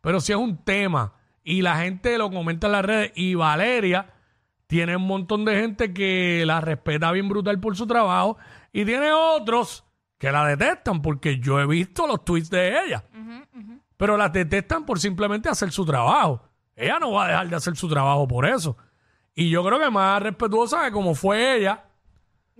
Pero 0.00 0.20
si 0.20 0.32
es 0.32 0.38
un 0.38 0.56
tema 0.64 1.12
y 1.44 1.62
la 1.62 1.76
gente 1.76 2.18
lo 2.18 2.28
comenta 2.32 2.66
en 2.66 2.72
las 2.72 2.84
redes 2.84 3.12
y 3.14 3.36
Valeria 3.36 4.12
tiene 4.66 4.96
un 4.96 5.06
montón 5.06 5.44
de 5.44 5.60
gente 5.60 5.94
que 5.94 6.42
la 6.44 6.60
respeta 6.60 7.12
bien 7.12 7.28
brutal 7.28 7.60
por 7.60 7.76
su 7.76 7.86
trabajo 7.86 8.38
y 8.72 8.84
tiene 8.84 9.12
otros 9.12 9.84
que 10.18 10.32
la 10.32 10.44
detestan 10.44 11.02
porque 11.02 11.38
yo 11.38 11.60
he 11.60 11.66
visto 11.66 12.08
los 12.08 12.24
tweets 12.24 12.50
de 12.50 12.86
ella. 12.86 13.04
Pero 13.96 14.16
la 14.16 14.30
detestan 14.30 14.84
por 14.84 14.98
simplemente 14.98 15.48
hacer 15.48 15.70
su 15.70 15.86
trabajo. 15.86 16.42
Ella 16.74 16.98
no 16.98 17.12
va 17.12 17.26
a 17.26 17.28
dejar 17.28 17.48
de 17.50 17.54
hacer 17.54 17.76
su 17.76 17.88
trabajo 17.88 18.26
por 18.26 18.46
eso. 18.46 18.76
Y 19.32 19.48
yo 19.48 19.64
creo 19.64 19.78
que 19.78 19.90
más 19.90 20.20
respetuosa 20.20 20.82
de 20.82 20.90
como 20.90 21.14
fue 21.14 21.56
ella, 21.56 21.84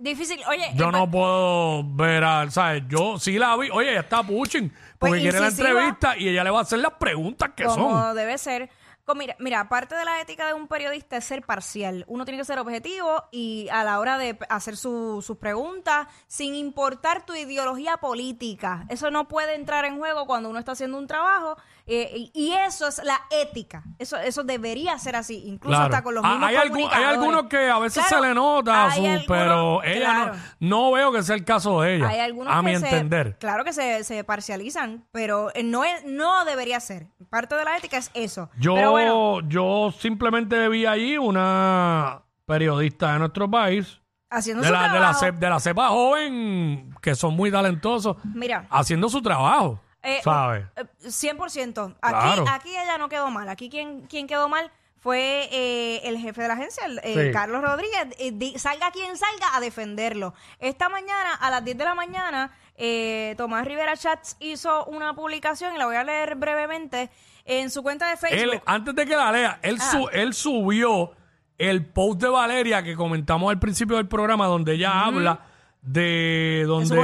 Difícil. 0.01 0.39
Oye, 0.49 0.71
yo 0.75 0.89
eh, 0.89 0.91
no 0.91 1.09
puedo 1.09 1.83
ver 1.95 2.23
a, 2.23 2.49
¿sabes? 2.49 2.83
Yo 2.87 3.19
sí 3.19 3.37
la 3.37 3.55
vi. 3.55 3.69
Oye, 3.71 3.91
ella 3.91 3.99
está 4.01 4.23
pushing 4.23 4.69
porque 4.97 5.11
Pues 5.11 5.21
quiere 5.21 5.39
la 5.39 5.45
incisiva. 5.47 5.69
entrevista 5.69 6.17
y 6.17 6.27
ella 6.29 6.43
le 6.43 6.49
va 6.49 6.59
a 6.59 6.61
hacer 6.63 6.79
las 6.79 6.93
preguntas 6.93 7.51
que 7.55 7.63
como 7.65 7.91
son. 8.01 8.15
debe 8.15 8.37
ser. 8.37 8.69
Co- 9.05 9.15
Mira, 9.15 9.35
mira, 9.39 9.67
parte 9.67 9.95
de 9.95 10.05
la 10.05 10.21
ética 10.21 10.45
de 10.47 10.53
un 10.53 10.67
periodista 10.67 11.17
es 11.17 11.25
ser 11.25 11.41
parcial. 11.43 12.05
Uno 12.07 12.23
tiene 12.23 12.37
que 12.37 12.45
ser 12.45 12.59
objetivo 12.59 13.23
y 13.31 13.67
a 13.71 13.83
la 13.83 13.99
hora 13.99 14.17
de 14.19 14.35
p- 14.35 14.45
hacer 14.49 14.77
su- 14.77 15.21
sus 15.25 15.37
preguntas, 15.37 16.07
sin 16.27 16.53
importar 16.55 17.25
tu 17.25 17.33
ideología 17.35 17.97
política. 17.97 18.85
Eso 18.89 19.09
no 19.11 19.27
puede 19.27 19.55
entrar 19.55 19.85
en 19.85 19.97
juego 19.97 20.25
cuando 20.27 20.49
uno 20.49 20.59
está 20.59 20.73
haciendo 20.73 20.97
un 20.99 21.07
trabajo. 21.07 21.57
Eh, 21.93 22.29
y, 22.33 22.51
eso 22.53 22.87
es 22.87 23.01
la 23.03 23.19
ética. 23.29 23.83
Eso, 23.99 24.15
eso 24.17 24.43
debería 24.43 24.97
ser 24.99 25.15
así, 25.15 25.43
incluso 25.45 25.71
Claro. 25.77 25.83
hasta 25.93 26.03
con 26.03 26.15
los 26.15 26.23
Ah, 26.23 26.29
mismos 26.29 26.49
hay, 26.49 26.55
algu- 26.55 26.59
hay 26.61 26.69
comunicadores. 26.69 27.09
algunos 27.09 27.43
que 27.47 27.69
a 27.69 27.79
veces 27.79 28.05
Claro, 28.07 28.23
se 28.23 28.29
le 28.29 28.33
nota, 28.35 28.85
hay 28.85 28.91
su- 28.91 29.05
algunos- 29.05 29.25
pero 29.27 29.83
ella 29.83 29.99
claro. 30.05 30.33
no, 30.59 30.69
no 30.85 30.91
veo 30.91 31.11
que 31.11 31.23
sea 31.23 31.35
el 31.35 31.43
caso 31.43 31.81
de 31.81 31.95
ella. 31.97 32.07
Hay 32.07 32.19
algunos 32.19 32.53
a 32.53 32.57
que 32.57 32.63
mi 32.65 32.75
se- 32.77 32.85
entender. 32.89 33.37
claro 33.39 33.63
que 33.65 33.73
se, 33.73 34.03
se 34.03 34.23
parcializan, 34.23 35.05
pero 35.11 35.49
eh, 35.53 35.63
no, 35.63 35.83
es, 35.83 36.05
no 36.05 36.45
debería 36.45 36.79
ser. 36.79 37.07
Parte 37.29 37.55
de 37.55 37.65
la 37.65 37.77
ética 37.77 37.97
es 37.97 38.09
eso. 38.13 38.49
Yo, 38.57 38.75
pero 38.75 38.91
bueno, 38.91 39.41
yo 39.47 39.93
simplemente 39.97 40.67
vi 40.69 40.85
allí 40.85 41.17
una 41.17 42.21
periodista 42.45 43.13
de 43.13 43.19
nuestro 43.19 43.49
país, 43.49 43.99
haciendo 44.29 44.61
de 44.61 44.67
su 44.69 44.73
la, 44.73 44.81
de, 44.83 44.87
la 44.87 44.93
trabajo. 45.13 45.25
cep- 45.25 45.37
de 45.39 45.49
la 45.49 45.59
cepa 45.59 45.87
joven, 45.89 46.95
que 47.01 47.15
son 47.15 47.35
muy 47.35 47.51
talentosos, 47.51 48.17
Mira, 48.33 48.65
haciendo 48.69 49.09
su 49.09 49.21
trabajo, 49.21 49.79
eh, 50.03 50.19
¿sabes? 50.23 50.65
eh, 50.75 50.85
100%. 51.03 51.95
Claro. 51.99 52.41
Aquí, 52.43 52.51
aquí 52.51 52.69
ella 52.71 52.97
no 52.97 53.09
quedó 53.09 53.29
mal. 53.29 53.47
Aquí 53.49 53.69
quien, 53.69 54.01
quien 54.07 54.27
quedó 54.27 54.49
mal 54.49 54.71
fue 54.99 55.49
eh, 55.51 56.01
el 56.03 56.17
jefe 56.19 56.41
de 56.43 56.47
la 56.47 56.53
agencia, 56.53 56.85
el, 56.85 56.99
eh, 57.03 57.27
Sí. 57.27 57.31
Carlos 57.33 57.61
Rodríguez. 57.61 58.07
Eh, 58.19 58.31
di- 58.33 58.57
salga 58.59 58.91
quien 58.91 59.17
salga 59.17 59.55
a 59.55 59.59
defenderlo. 59.59 60.33
Esta 60.59 60.89
mañana, 60.89 61.33
a 61.33 61.49
las 61.49 61.63
10 61.65 61.77
de 61.77 61.85
la 61.85 61.95
mañana, 61.95 62.51
eh, 62.75 63.33
Tomás 63.37 63.65
Rivera 63.65 63.97
Chats 63.97 64.37
hizo 64.39 64.85
una 64.85 65.13
publicación, 65.15 65.73
y 65.75 65.77
la 65.79 65.85
voy 65.87 65.95
a 65.95 66.03
leer 66.03 66.35
brevemente, 66.35 67.09
en 67.45 67.71
su 67.71 67.81
cuenta 67.81 68.09
de 68.09 68.17
Facebook. 68.17 68.53
Él, 68.53 68.61
antes 68.65 68.93
de 68.95 69.05
que 69.07 69.15
la 69.15 69.31
lea, 69.31 69.59
él, 69.63 69.81
su- 69.81 70.07
Ah. 70.07 70.11
él 70.13 70.33
subió 70.35 71.11
el 71.57 71.85
post 71.85 72.21
de 72.21 72.29
Valeria 72.29 72.83
que 72.83 72.95
comentamos 72.95 73.49
al 73.49 73.57
principio 73.59 73.97
del 73.97 74.07
programa, 74.07 74.45
donde 74.45 74.73
ella 74.73 75.03
habla 75.05 75.45
de 75.81 76.63
donde 76.67 76.95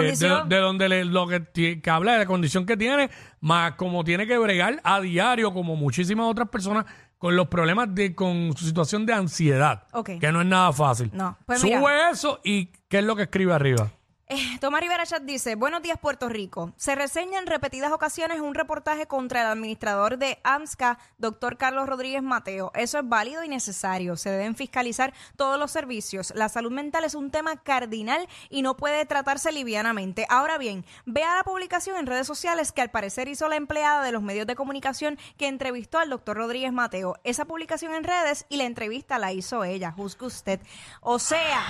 de, 0.47 0.57
donde 0.57 0.89
le- 0.89 1.05
lo 1.05 1.27
que, 1.27 1.81
habla 1.89 2.13
de 2.13 2.17
la 2.19 2.25
condición 2.25 2.65
que 2.65 2.77
tiene, 2.77 3.09
más 3.41 3.73
como 3.73 4.03
tiene 4.03 4.27
que 4.27 4.37
bregar 4.37 4.79
a 4.83 4.99
diario, 5.01 5.53
como 5.53 5.75
muchísimas 5.75 6.27
otras 6.27 6.49
personas, 6.49 6.85
con 7.17 7.35
los 7.35 7.47
problemas 7.47 7.93
de 7.95 8.13
con 8.13 8.55
su 8.55 8.65
situación 8.65 9.05
de 9.07 9.13
ansiedad, 9.13 9.83
que 10.19 10.31
no 10.31 10.41
es 10.41 10.47
nada 10.47 10.71
fácil. 10.71 11.09
No, 11.13 11.35
pues 11.47 11.59
Sube 11.59 11.71
mira. 11.77 12.11
eso 12.11 12.39
y 12.43 12.67
¿qué 12.87 12.99
es 12.99 13.03
lo 13.03 13.15
que 13.15 13.23
escribe 13.23 13.53
arriba? 13.53 13.91
Eh, 14.29 14.57
Tomás 14.59 14.81
Rivera 14.81 15.05
Chat 15.05 15.23
dice, 15.23 15.55
buenos 15.55 15.81
días 15.81 15.97
Puerto 15.97 16.27
Rico. 16.27 16.73
Se 16.75 16.95
reseña 16.95 17.39
en 17.39 17.47
repetidas 17.47 17.93
ocasiones 17.93 18.41
un 18.41 18.55
reportaje 18.55 19.07
contra 19.07 19.39
el 19.39 19.47
administrador 19.47 20.17
de 20.17 20.41
AMSCA, 20.43 20.99
doctor 21.17 21.55
Carlos 21.55 21.87
Rodríguez 21.87 22.21
Mateo. 22.21 22.73
Eso 22.75 22.99
es 22.99 23.07
válido 23.07 23.45
y 23.45 23.47
necesario. 23.47 24.17
Se 24.17 24.29
deben 24.29 24.57
fiscalizar 24.57 25.13
todos 25.37 25.57
los 25.57 25.71
servicios. 25.71 26.33
La 26.35 26.49
salud 26.49 26.73
mental 26.73 27.05
es 27.05 27.15
un 27.15 27.31
tema 27.31 27.55
cardinal 27.55 28.27
y 28.49 28.63
no 28.63 28.75
puede 28.75 29.05
tratarse 29.05 29.53
livianamente. 29.53 30.25
Ahora 30.27 30.57
bien, 30.57 30.85
vea 31.05 31.37
la 31.37 31.45
publicación 31.45 31.95
en 31.95 32.05
redes 32.05 32.27
sociales 32.27 32.73
que 32.73 32.81
al 32.81 32.91
parecer 32.91 33.29
hizo 33.29 33.47
la 33.47 33.55
empleada 33.55 34.03
de 34.03 34.11
los 34.11 34.23
medios 34.23 34.45
de 34.45 34.55
comunicación 34.55 35.17
que 35.37 35.47
entrevistó 35.47 35.99
al 35.99 36.09
doctor 36.09 36.35
Rodríguez 36.35 36.73
Mateo. 36.73 37.15
Esa 37.23 37.45
publicación 37.45 37.93
en 37.95 38.03
redes 38.03 38.45
y 38.49 38.57
la 38.57 38.65
entrevista 38.65 39.19
la 39.19 39.31
hizo 39.31 39.63
ella. 39.63 39.93
Juzgue 39.93 40.25
usted. 40.25 40.59
O 40.99 41.17
sea, 41.17 41.63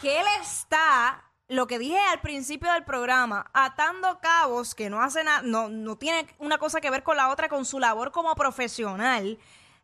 que 0.00 0.18
él 0.18 0.26
está 0.40 1.22
lo 1.52 1.66
que 1.66 1.78
dije 1.78 1.98
al 1.98 2.20
principio 2.22 2.72
del 2.72 2.82
programa, 2.82 3.50
atando 3.52 4.20
cabos 4.20 4.74
que 4.74 4.88
no 4.88 5.02
hace 5.02 5.22
nada, 5.22 5.42
no, 5.42 5.68
no 5.68 5.96
tiene 5.96 6.26
una 6.38 6.56
cosa 6.56 6.80
que 6.80 6.88
ver 6.88 7.02
con 7.02 7.18
la 7.18 7.28
otra, 7.28 7.50
con 7.50 7.66
su 7.66 7.78
labor 7.78 8.10
como 8.10 8.34
profesional, 8.34 9.38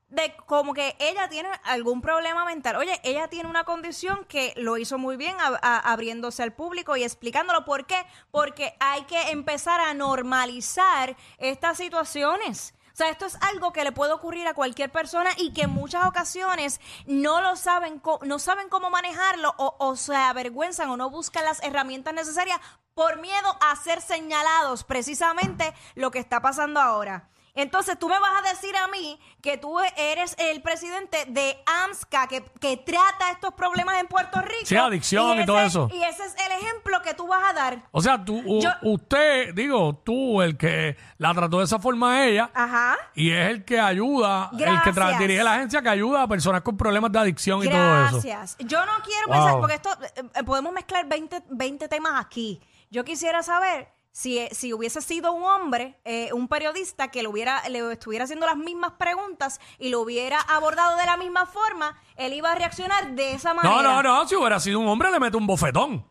de 0.08 0.34
como 0.46 0.72
que 0.72 0.96
ella 0.98 1.28
tiene 1.28 1.50
algún 1.64 2.00
problema 2.00 2.46
mental. 2.46 2.76
Oye, 2.76 2.98
ella 3.04 3.28
tiene 3.28 3.50
una 3.50 3.64
condición 3.64 4.24
que 4.24 4.54
lo 4.56 4.78
hizo 4.78 4.96
muy 4.96 5.18
bien 5.18 5.36
abriéndose 5.60 6.42
al 6.42 6.54
público 6.54 6.96
y 6.96 7.02
explicándolo. 7.02 7.66
¿Por 7.66 7.84
qué? 7.84 8.06
Porque 8.30 8.74
hay 8.80 9.02
que 9.02 9.28
empezar 9.28 9.78
a 9.78 9.92
normalizar 9.92 11.18
estas 11.36 11.76
situaciones. 11.76 12.72
Sea, 12.98 13.10
esto 13.10 13.26
es 13.26 13.38
algo 13.42 13.72
que 13.72 13.84
le 13.84 13.92
puede 13.92 14.12
ocurrir 14.12 14.48
a 14.48 14.54
cualquier 14.54 14.90
persona 14.90 15.30
y 15.36 15.52
que 15.52 15.62
en 15.62 15.70
muchas 15.70 16.04
ocasiones 16.04 16.80
no 17.06 17.40
lo 17.40 17.54
saben, 17.54 18.02
no 18.22 18.40
saben 18.40 18.68
cómo 18.68 18.90
manejarlo 18.90 19.54
o, 19.56 19.76
o 19.78 19.94
se 19.94 20.16
avergüenzan 20.16 20.90
o 20.90 20.96
no 20.96 21.08
buscan 21.08 21.44
las 21.44 21.62
herramientas 21.62 22.12
necesarias 22.12 22.58
por 22.94 23.20
miedo 23.20 23.56
a 23.60 23.76
ser 23.76 24.00
señalados, 24.00 24.82
precisamente 24.82 25.72
lo 25.94 26.10
que 26.10 26.18
está 26.18 26.42
pasando 26.42 26.80
ahora. 26.80 27.28
Entonces 27.60 27.98
tú 27.98 28.08
me 28.08 28.18
vas 28.18 28.30
a 28.44 28.48
decir 28.48 28.76
a 28.76 28.86
mí 28.88 29.18
que 29.42 29.56
tú 29.58 29.78
eres 29.96 30.34
el 30.38 30.62
presidente 30.62 31.24
de 31.28 31.56
AMSCA 31.66 32.26
que, 32.28 32.42
que 32.60 32.76
trata 32.76 33.30
estos 33.32 33.52
problemas 33.54 33.98
en 34.00 34.06
Puerto 34.06 34.40
Rico. 34.40 34.64
Sí, 34.64 34.76
adicción 34.76 35.40
y 35.40 35.46
todo 35.46 35.58
ese- 35.58 35.66
eso. 35.68 35.88
Y 35.92 36.02
ese 36.02 36.24
es 36.24 36.34
el 36.46 36.52
ejemplo 36.52 37.00
que 37.02 37.14
tú 37.14 37.26
vas 37.26 37.42
a 37.50 37.52
dar. 37.52 37.82
O 37.90 38.00
sea, 38.00 38.24
tú, 38.24 38.40
u- 38.44 38.60
Yo- 38.60 38.70
usted, 38.82 39.54
digo, 39.54 39.94
tú, 40.04 40.40
el 40.42 40.56
que 40.56 40.96
la 41.18 41.34
trató 41.34 41.58
de 41.58 41.64
esa 41.64 41.78
forma 41.78 42.12
a 42.14 42.26
ella, 42.26 42.50
Ajá. 42.54 42.96
y 43.14 43.30
es 43.32 43.50
el 43.50 43.64
que 43.64 43.80
ayuda, 43.80 44.50
el 44.52 44.58
que 44.58 44.90
tra- 44.90 44.94
Gracias. 44.94 45.18
dirige 45.20 45.42
la 45.42 45.54
agencia 45.54 45.82
que 45.82 45.88
ayuda 45.88 46.22
a 46.22 46.28
personas 46.28 46.62
con 46.62 46.76
problemas 46.76 47.10
de 47.12 47.18
adicción 47.18 47.62
y 47.64 47.68
todo 47.68 48.04
eso. 48.06 48.12
Gracias. 48.22 48.56
Yo 48.60 48.84
no 48.86 48.92
quiero 49.04 49.26
Wow. 49.26 49.34
pensar, 49.36 49.60
porque 49.60 49.74
esto 49.74 49.90
eh, 50.16 50.22
eh, 50.36 50.44
podemos 50.44 50.72
mezclar 50.72 51.06
20, 51.06 51.42
20 51.50 51.88
temas 51.88 52.24
aquí. 52.24 52.60
Yo 52.90 53.04
quisiera 53.04 53.42
saber 53.42 53.88
si, 54.18 54.36
eh, 54.36 54.48
si 54.50 54.72
hubiese 54.72 55.00
sido 55.00 55.32
un 55.32 55.44
hombre, 55.44 55.94
eh, 56.04 56.32
un 56.32 56.48
periodista 56.48 57.06
que 57.06 57.22
le, 57.22 57.28
hubiera, 57.28 57.62
le 57.68 57.92
estuviera 57.92 58.24
haciendo 58.24 58.46
las 58.46 58.56
mismas 58.56 58.94
preguntas 58.98 59.60
y 59.78 59.90
lo 59.90 60.00
hubiera 60.00 60.40
abordado 60.40 60.96
de 60.96 61.06
la 61.06 61.16
misma 61.16 61.46
forma, 61.46 61.96
él 62.16 62.32
iba 62.32 62.50
a 62.50 62.56
reaccionar 62.56 63.12
de 63.14 63.34
esa 63.34 63.54
manera. 63.54 63.80
No, 63.80 63.80
no, 63.80 64.02
no, 64.02 64.26
si 64.26 64.34
hubiera 64.34 64.58
sido 64.58 64.80
un 64.80 64.88
hombre 64.88 65.12
le 65.12 65.20
mete 65.20 65.36
un 65.36 65.46
bofetón. 65.46 66.04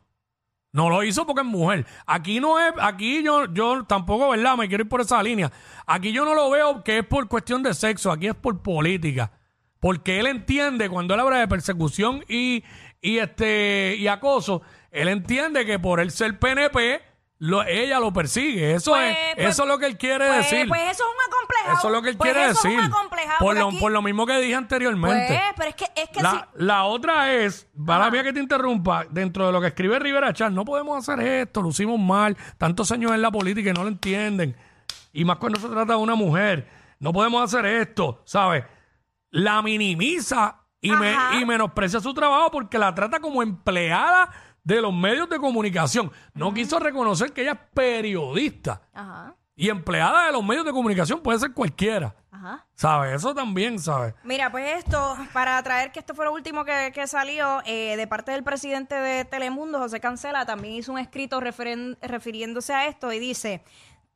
No 0.72 0.90
lo 0.90 1.04
hizo 1.04 1.26
porque 1.26 1.42
es 1.42 1.48
mujer. 1.48 1.86
Aquí 2.06 2.40
no 2.40 2.58
es, 2.58 2.74
aquí 2.80 3.24
yo, 3.24 3.54
yo 3.54 3.84
tampoco, 3.84 4.30
¿verdad? 4.30 4.56
Me 4.56 4.70
quiero 4.70 4.86
ir 4.86 4.90
por 4.90 5.02
esa 5.02 5.22
línea. 5.22 5.52
Aquí 5.86 6.14
yo 6.14 6.24
no 6.24 6.34
lo 6.34 6.50
veo 6.50 6.86
que 6.86 7.00
es 7.00 7.06
por 7.06 7.28
cuestión 7.28 7.62
de 7.62 7.74
sexo, 7.74 8.10
aquí 8.10 8.28
es 8.28 8.36
por 8.36 8.62
política. 8.62 9.34
Porque 9.82 10.22
él 10.22 10.28
entiende, 10.28 10.90
cuando 10.90 11.14
él 11.14 11.20
habla 11.20 11.40
de 11.40 11.48
persecución 11.50 12.24
y, 12.30 12.64
y 13.02 13.18
este 13.18 13.98
y 13.98 14.08
acoso, 14.08 14.62
él 14.92 15.10
entiende 15.10 15.66
que 15.66 15.78
por 15.78 16.00
él 16.00 16.12
ser 16.12 16.40
PNP, 16.40 17.02
lo- 17.40 17.64
ella 17.64 18.00
lo 18.00 18.12
persigue. 18.12 18.74
Eso 18.74 18.92
Pues, 18.92 19.12
es, 19.12 19.36
pues, 19.36 19.48
eso 19.50 19.64
es 19.64 19.70
lo 19.70 19.78
que 19.78 19.86
él 19.86 19.98
quiere 19.98 20.28
Pues, 20.28 20.50
decir. 20.50 20.68
pues 20.68 20.82
eso 20.82 21.04
es 21.04 21.10
un 21.10 21.34
acomplejado. 21.34 21.78
eso 21.78 21.88
es 21.88 21.94
lo 21.94 22.02
que 22.02 22.10
él 22.10 22.18
Pues 22.18 22.32
quiere 22.34 22.50
eso 22.50 22.62
decir. 22.64 22.80
Es 22.80 22.86
un 22.88 22.94
acomplejado, 22.94 23.38
por, 23.40 23.48
porque 23.48 23.60
lo, 23.60 23.68
aquí- 23.70 23.78
por 23.80 23.92
lo 23.92 24.02
mismo 24.02 24.26
que 24.26 24.38
dije 24.40 24.56
anteriormente. 24.56 25.28
Pues, 25.28 25.42
pero 25.56 25.70
es 25.70 25.76
que, 25.76 25.86
es 26.02 26.10
que 26.10 26.22
La, 26.22 26.50
la 26.56 26.84
otra 26.86 27.34
es, 27.34 27.68
para 27.86 28.10
mí 28.10 28.22
que 28.24 28.34
te 28.34 28.40
interrumpa, 28.40 29.06
dentro 29.10 29.46
de 29.46 29.52
lo 29.52 29.62
que 29.62 29.68
escribe 29.68 30.00
Rivera 30.00 30.34
Chat, 30.34 30.52
no 30.52 30.66
podemos 30.66 30.98
hacer 30.98 31.26
esto, 31.26 31.62
lo 31.62 31.70
hicimos 31.70 32.00
mal, 32.00 32.36
tantos 32.58 32.92
años 32.92 33.12
en 33.12 33.22
la 33.22 33.30
política 33.32 33.70
y 33.70 33.74
no 33.74 33.84
lo 33.84 33.90
entienden. 33.90 34.56
Y 35.14 35.24
más 35.26 35.38
cuando 35.38 35.60
se 35.60 35.68
trata 35.68 35.94
de 35.94 36.00
una 36.00 36.16
mujer, 36.16 36.68
no 37.00 37.14
podemos 37.14 37.44
hacer 37.44 37.66
esto, 37.66 38.22
¿sabes? 38.26 38.64
La 39.30 39.62
minimiza 39.62 40.62
y, 40.82 40.92
me- 40.92 41.10
Ajá. 41.14 41.36
y 41.40 41.46
menosprecia 41.46 42.00
su 42.00 42.14
trabajo 42.14 42.50
porque 42.52 42.78
la 42.78 42.94
trata 42.96 43.20
como 43.20 43.42
empleada 43.44 44.30
de 44.68 44.82
los 44.82 44.94
medios 44.94 45.30
de 45.30 45.38
comunicación. 45.40 46.12
No 46.34 46.54
quiso 46.54 46.78
reconocer 46.78 47.32
que 47.32 47.42
ella 47.44 47.54
es 47.54 47.60
periodista 47.74 48.82
Ajá, 48.94 49.34
y 49.56 49.70
empleada 49.70 50.26
de 50.26 50.34
los 50.34 50.44
medios 50.44 50.66
de 50.66 50.72
comunicación 50.74 51.22
puede 51.22 51.40
ser 51.40 51.54
cualquiera, 51.54 52.14
ajá. 52.32 52.66
¿sabes? 52.76 53.14
Eso 53.16 53.34
también, 53.34 53.80
¿sabes? 53.80 54.14
Mira, 54.24 54.52
pues 54.52 54.78
esto, 54.84 55.16
para 55.32 55.64
traer 55.64 55.94
que 55.94 56.00
esto 56.00 56.14
fue 56.14 56.26
lo 56.26 56.34
último 56.34 56.66
que, 56.66 56.92
que 56.94 57.08
salió, 57.08 57.62
eh, 57.66 57.96
de 57.96 58.08
parte 58.08 58.34
del 58.34 58.44
presidente 58.44 58.94
de 58.96 59.24
Telemundo, 59.24 59.80
José 59.80 60.02
Cancela, 60.02 60.46
también 60.46 60.76
hizo 60.76 60.92
un 60.92 61.00
escrito 61.00 61.40
referen- 61.40 61.98
refiriéndose 62.02 62.74
a 62.74 62.88
esto 62.88 63.12
y 63.14 63.20
dice, 63.20 63.64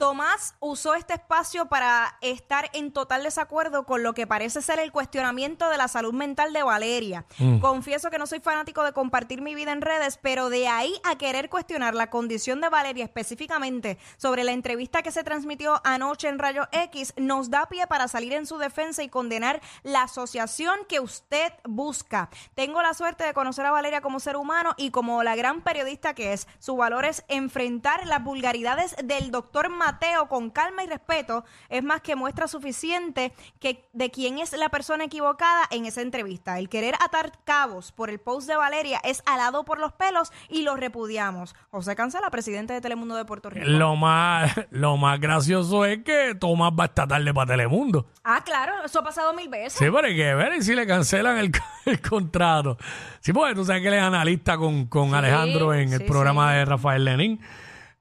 Tomás 0.01 0.55
usó 0.60 0.96
este 0.96 1.13
espacio 1.13 1.67
para 1.67 2.17
estar 2.22 2.72
en 2.74 2.91
total 2.91 3.22
desacuerdo 3.22 3.86
con 3.86 4.01
lo 4.01 4.15
que 4.15 4.25
parece 4.25 4.63
ser 4.63 4.79
el 4.79 4.91
cuestionamiento 4.91 5.70
de 5.70 5.77
la 5.77 5.88
salud 5.88 6.12
mental 6.12 6.53
de 6.53 6.63
Valeria. 6.63 7.25
Confieso 7.62 8.10
que 8.10 8.17
no 8.17 8.25
soy 8.25 8.39
fanático 8.39 8.84
de 8.84 8.93
compartir 8.93 9.43
mi 9.43 9.53
vida 9.53 9.72
en 9.72 9.84
redes, 9.84 10.17
pero 10.20 10.50
de 10.50 10.67
ahí 10.67 11.00
a 11.03 11.20
querer 11.20 11.51
cuestionar 11.51 11.93
la 11.93 12.10
condición 12.10 12.62
de 12.62 12.70
Valeria 12.70 13.03
específicamente 13.03 14.00
sobre 14.17 14.43
la 14.43 14.53
entrevista 14.53 15.03
que 15.03 15.12
se 15.12 15.24
transmitió 15.24 15.79
anoche 15.84 16.29
en 16.29 16.39
Rayo 16.39 16.67
X, 16.72 17.13
nos 17.17 17.51
da 17.51 17.67
pie 17.67 17.86
para 17.86 18.08
salir 18.08 18.34
en 18.34 18.48
su 18.48 18.58
defensa 18.58 19.03
y 19.03 19.10
condenar 19.10 19.62
la 19.84 20.01
asociación 20.01 20.79
que 20.89 21.00
usted 21.00 21.53
busca. 21.63 22.31
Tengo 22.55 22.81
la 22.81 22.96
suerte 22.96 23.24
de 23.24 23.36
conocer 23.36 23.67
a 23.67 23.72
Valeria 23.72 24.01
como 24.01 24.20
ser 24.20 24.36
humano 24.36 24.74
y 24.77 24.89
como 24.89 25.22
la 25.22 25.36
gran 25.36 25.62
periodista 25.62 26.15
que 26.15 26.34
es. 26.34 26.48
Su 26.58 26.75
valor 26.75 27.05
es 27.05 27.24
enfrentar 27.27 28.08
las 28.08 28.24
vulgaridades 28.24 28.96
del 29.03 29.29
doctor 29.29 29.70
Mateo 29.92 30.28
con 30.30 30.50
calma 30.50 30.84
y 30.84 30.88
respeto. 30.88 31.44
Es 31.68 31.84
más 31.84 32.00
que 32.02 32.16
muestra 32.16 32.48
suficiente 32.48 33.34
que 33.60 33.90
de 33.92 34.10
quién 34.10 34.40
es 34.40 34.54
la 34.54 34.70
persona 34.70 35.04
equivocada 35.04 35.64
en 35.70 35.86
esa 35.86 36.02
entrevista. 36.02 36.60
El 36.60 36.70
querer 36.70 36.96
atar 37.04 37.34
cabos 37.44 37.92
por 37.92 38.10
el 38.10 38.20
post 38.20 38.48
de 38.48 38.56
Valeria 38.56 39.02
es 39.04 39.22
alado 39.26 39.66
por 39.66 39.80
los 39.80 39.92
pelos 39.92 40.32
y 40.50 40.62
lo 40.62 40.78
repudiamos. 40.78 41.56
José 41.72 41.96
Cancela, 41.96 42.30
presidente 42.30 42.72
de 42.74 42.80
Telemundo 42.80 43.16
de 43.16 43.26
Puerto 43.26 43.50
Rico. 43.50 43.66
Lo 43.68 43.98
más, 43.98 44.54
lo 44.70 44.96
más 44.96 45.20
gracioso 45.20 45.84
es 45.86 46.04
que 46.06 46.36
Tomás 46.36 46.72
va 46.72 46.86
esta 46.86 47.06
tarde 47.06 47.34
para 47.34 47.52
Telemundo. 47.52 48.08
Ah, 48.24 48.42
claro, 48.46 48.74
eso 48.86 49.00
ha 49.00 49.04
pasado 49.04 49.34
mil 49.34 49.50
veces. 49.50 49.74
Sí, 49.74 49.86
pero 49.94 50.08
hay 50.08 50.16
que 50.16 50.34
ver 50.36 50.54
y 50.54 50.62
si 50.62 50.74
le 50.74 50.88
cancelan 50.88 51.38
el, 51.38 51.52
el 51.86 52.02
contrato. 52.02 52.78
Sí, 53.20 53.34
porque 53.34 53.56
tú 53.56 53.66
sabes 53.66 53.82
que 53.82 53.90
él 53.90 53.96
es 53.96 54.04
analista 54.04 54.56
con, 54.58 54.86
con 54.86 55.10
Sí, 55.10 55.16
Alejandro 55.16 55.74
en 55.74 55.92
el 55.92 56.06
programa 56.06 56.52
sí. 56.52 56.58
de 56.60 56.66
Rafael 56.66 57.04
Lenín. 57.04 57.42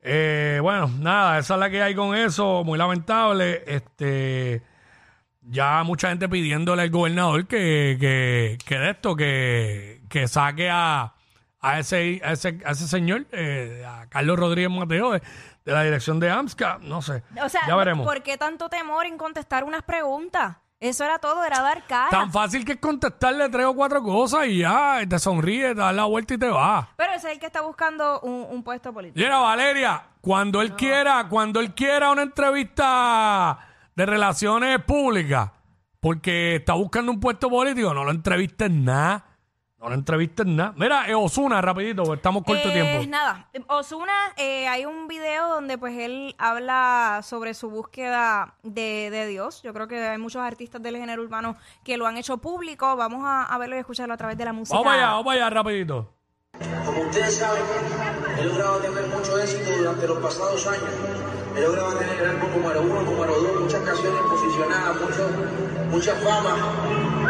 Eh, 0.02 0.58
bueno, 0.62 0.88
nada, 0.98 1.38
esa 1.38 1.54
es 1.54 1.60
la 1.60 1.70
que 1.70 1.82
hay 1.82 1.94
con 1.94 2.14
eso. 2.14 2.64
Muy 2.64 2.78
lamentable. 2.78 3.62
Este 3.66 4.62
ya 5.42 5.82
mucha 5.84 6.08
gente 6.08 6.28
pidiéndole 6.28 6.82
al 6.82 6.90
gobernador 6.90 7.46
que, 7.46 7.96
que, 7.98 8.58
que 8.64 8.78
de 8.78 8.90
esto, 8.90 9.16
que, 9.16 10.02
que 10.08 10.28
saque 10.28 10.70
a, 10.70 11.14
a, 11.60 11.78
ese, 11.78 12.20
a, 12.24 12.32
ese, 12.32 12.60
a 12.64 12.70
ese 12.70 12.86
señor, 12.86 13.26
eh, 13.32 13.84
a 13.86 14.06
Carlos 14.08 14.38
Rodríguez 14.38 14.70
Mateo, 14.70 15.12
de, 15.12 15.22
de 15.64 15.72
la 15.72 15.82
dirección 15.82 16.20
de 16.20 16.30
AMSCA. 16.30 16.78
No 16.82 17.02
sé. 17.02 17.22
O 17.42 17.48
sea, 17.48 17.62
ya 17.66 17.76
veremos. 17.76 18.06
¿por 18.06 18.22
qué 18.22 18.36
tanto 18.36 18.68
temor 18.68 19.06
en 19.06 19.18
contestar 19.18 19.64
unas 19.64 19.82
preguntas? 19.82 20.56
Eso 20.80 21.04
era 21.04 21.18
todo, 21.18 21.44
era 21.44 21.60
dar 21.60 21.86
cara. 21.86 22.08
Tan 22.08 22.32
fácil 22.32 22.64
que 22.64 22.72
es 22.72 22.78
contestarle 22.78 23.50
tres 23.50 23.66
o 23.66 23.74
cuatro 23.74 24.02
cosas 24.02 24.46
y 24.46 24.60
ya, 24.60 24.98
te 25.06 25.18
sonríe, 25.18 25.68
te 25.68 25.74
das 25.74 25.94
la 25.94 26.06
vuelta 26.06 26.32
y 26.32 26.38
te 26.38 26.48
va. 26.48 26.88
Pero 26.96 27.12
ese 27.12 27.28
es 27.28 27.34
el 27.34 27.38
que 27.38 27.44
está 27.46 27.60
buscando 27.60 28.20
un, 28.20 28.46
un 28.48 28.62
puesto 28.62 28.90
político. 28.90 29.18
Mira, 29.22 29.38
Valeria, 29.38 30.02
cuando 30.22 30.62
él 30.62 30.74
quiera, 30.76 31.28
cuando 31.28 31.60
él 31.60 31.74
quiera 31.74 32.10
una 32.10 32.22
entrevista 32.22 33.58
de 33.94 34.06
relaciones 34.06 34.82
públicas, 34.82 35.50
porque 36.00 36.56
está 36.56 36.72
buscando 36.72 37.12
un 37.12 37.20
puesto 37.20 37.50
político, 37.50 37.92
no 37.92 38.02
lo 38.04 38.10
entrevistes 38.10 38.70
nada. 38.70 39.26
No 39.80 39.88
le 39.88 39.94
entrevistes 39.94 40.44
nada. 40.44 40.74
Mira, 40.76 41.08
eh, 41.08 41.14
Osuna, 41.14 41.62
rapidito, 41.62 42.02
porque 42.02 42.18
estamos 42.18 42.44
corto 42.44 42.68
de 42.68 42.80
Eh, 42.80 42.82
tiempo. 42.82 43.10
Nada, 43.10 43.48
Osuna, 43.68 44.12
hay 44.36 44.84
un 44.84 45.08
video 45.08 45.48
donde 45.48 45.78
pues 45.78 45.96
él 45.96 46.34
habla 46.36 47.20
sobre 47.22 47.54
su 47.54 47.70
búsqueda 47.70 48.56
de, 48.62 49.08
de 49.10 49.26
Dios. 49.26 49.62
Yo 49.62 49.72
creo 49.72 49.88
que 49.88 49.98
hay 50.06 50.18
muchos 50.18 50.42
artistas 50.42 50.82
del 50.82 50.98
género 50.98 51.22
urbano 51.22 51.56
que 51.82 51.96
lo 51.96 52.06
han 52.06 52.18
hecho 52.18 52.36
público. 52.36 52.94
Vamos 52.94 53.22
a, 53.24 53.44
a 53.44 53.56
verlo 53.56 53.74
y 53.76 53.78
escucharlo 53.78 54.12
a 54.12 54.18
través 54.18 54.36
de 54.36 54.44
la 54.44 54.52
música. 54.52 54.76
Vamos 54.76 54.92
allá, 54.92 55.06
vamos 55.12 55.32
allá, 55.32 55.48
rapidito. 55.48 56.12
Como 56.84 57.00
ustedes 57.00 57.38
saben, 57.38 57.62
he 58.38 58.44
logrado 58.44 58.80
tener 58.80 59.06
mucho 59.06 59.38
éxito 59.38 59.70
durante 59.78 60.06
los 60.06 60.18
pasados 60.18 60.66
años. 60.66 60.84
He 61.56 61.60
logrado 61.62 61.94
tener 61.96 62.20
el 62.20 62.30
álbum 62.30 62.50
número 62.60 62.82
uno, 62.82 63.00
número 63.02 63.32
dos, 63.40 63.60
muchas 63.62 63.80
canciones 63.82 64.20
posicionadas, 64.28 65.00
mucho, 65.00 65.30
mucha 65.90 66.14
fama, 66.16 66.54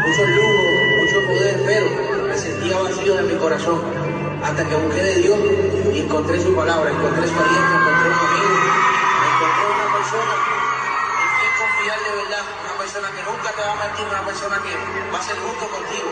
muchos 0.05 0.29
lujos, 0.29 0.65
mucho 1.01 1.27
poder, 1.29 1.63
pero 1.65 2.10
me 2.31 2.39
sentía 2.39 2.79
vacío 2.79 3.15
de 3.15 3.23
mi 3.27 3.35
corazón. 3.35 3.83
Hasta 4.41 4.63
que 4.63 4.75
busqué 4.77 5.03
de 5.03 5.15
Dios 5.17 5.39
y 5.93 5.99
encontré 5.99 6.39
su 6.39 6.55
palabra, 6.55 6.89
encontré 6.89 7.27
su 7.27 7.35
aliento, 7.35 7.73
encontré 7.75 8.07
un 8.07 8.21
amigo, 8.23 8.55
encontré 9.35 9.65
una 9.67 9.89
persona 9.99 10.35
en 10.39 11.29
quien 11.35 11.53
confiar 11.59 11.99
de 12.07 12.13
verdad, 12.23 12.45
una 12.63 12.75
persona 12.79 13.09
que 13.11 13.23
nunca 13.27 13.49
te 13.51 13.61
va 13.67 13.73
a 13.75 13.79
mentir, 13.83 14.07
una 14.07 14.25
persona 14.31 14.57
que 14.63 14.73
va 15.11 15.19
a 15.19 15.23
ser 15.27 15.37
justo 15.43 15.65
contigo. 15.75 16.09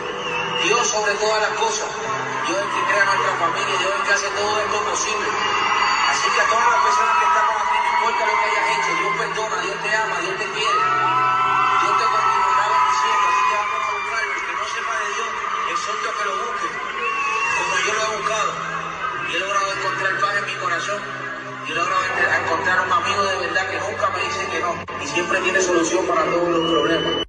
Dios 0.66 0.82
sobre 0.90 1.14
todas 1.22 1.38
las 1.38 1.54
cosas. 1.54 1.86
Dios 1.86 2.58
el 2.58 2.70
que 2.74 2.82
crea 2.90 3.04
nuestra 3.06 3.32
familia, 3.38 3.74
Dios 3.78 3.92
el 3.94 4.02
que 4.02 4.12
hace 4.18 4.28
todo 4.34 4.52
esto 4.58 4.78
posible. 4.90 5.28
Así 6.10 6.26
que 6.34 6.40
a 6.42 6.46
todas 6.50 6.66
las 6.66 6.82
personas 6.82 7.14
que 7.14 7.26
estamos 7.30 7.54
aquí, 7.62 7.78
no 7.78 7.90
importa 7.94 8.20
lo 8.26 8.34
que 8.42 8.44
hayas 8.50 8.66
hecho, 8.74 8.90
Dios 8.98 9.12
perdona, 9.22 9.56
Dios 9.62 9.78
te 9.86 9.90
ama, 9.94 10.16
Dios 10.18 10.34
te 10.34 10.46
quiere. 10.50 11.17
Que 15.88 16.24
lo 16.24 16.36
busque, 16.36 16.68
como 17.58 17.74
yo 17.86 17.92
lo 17.94 18.02
he 18.02 18.16
buscado. 18.18 18.52
Y 19.30 19.36
he 19.36 19.38
logrado 19.38 19.72
encontrar 19.72 20.20
paz 20.20 20.36
en 20.36 20.46
mi 20.46 20.54
corazón. 20.60 21.02
Y 21.66 21.72
he 21.72 21.74
logrado 21.74 22.02
encontrar 22.44 22.80
un 22.86 22.92
amigo 22.92 23.22
de 23.24 23.36
verdad 23.46 23.70
que 23.70 23.78
nunca 23.80 24.10
me 24.10 24.22
dice 24.22 24.46
que 24.50 24.60
no. 24.60 25.02
Y 25.02 25.06
siempre 25.06 25.40
tiene 25.40 25.60
solución 25.60 26.06
para 26.06 26.24
todos 26.24 26.48
los 26.48 26.70
problemas. 26.70 27.26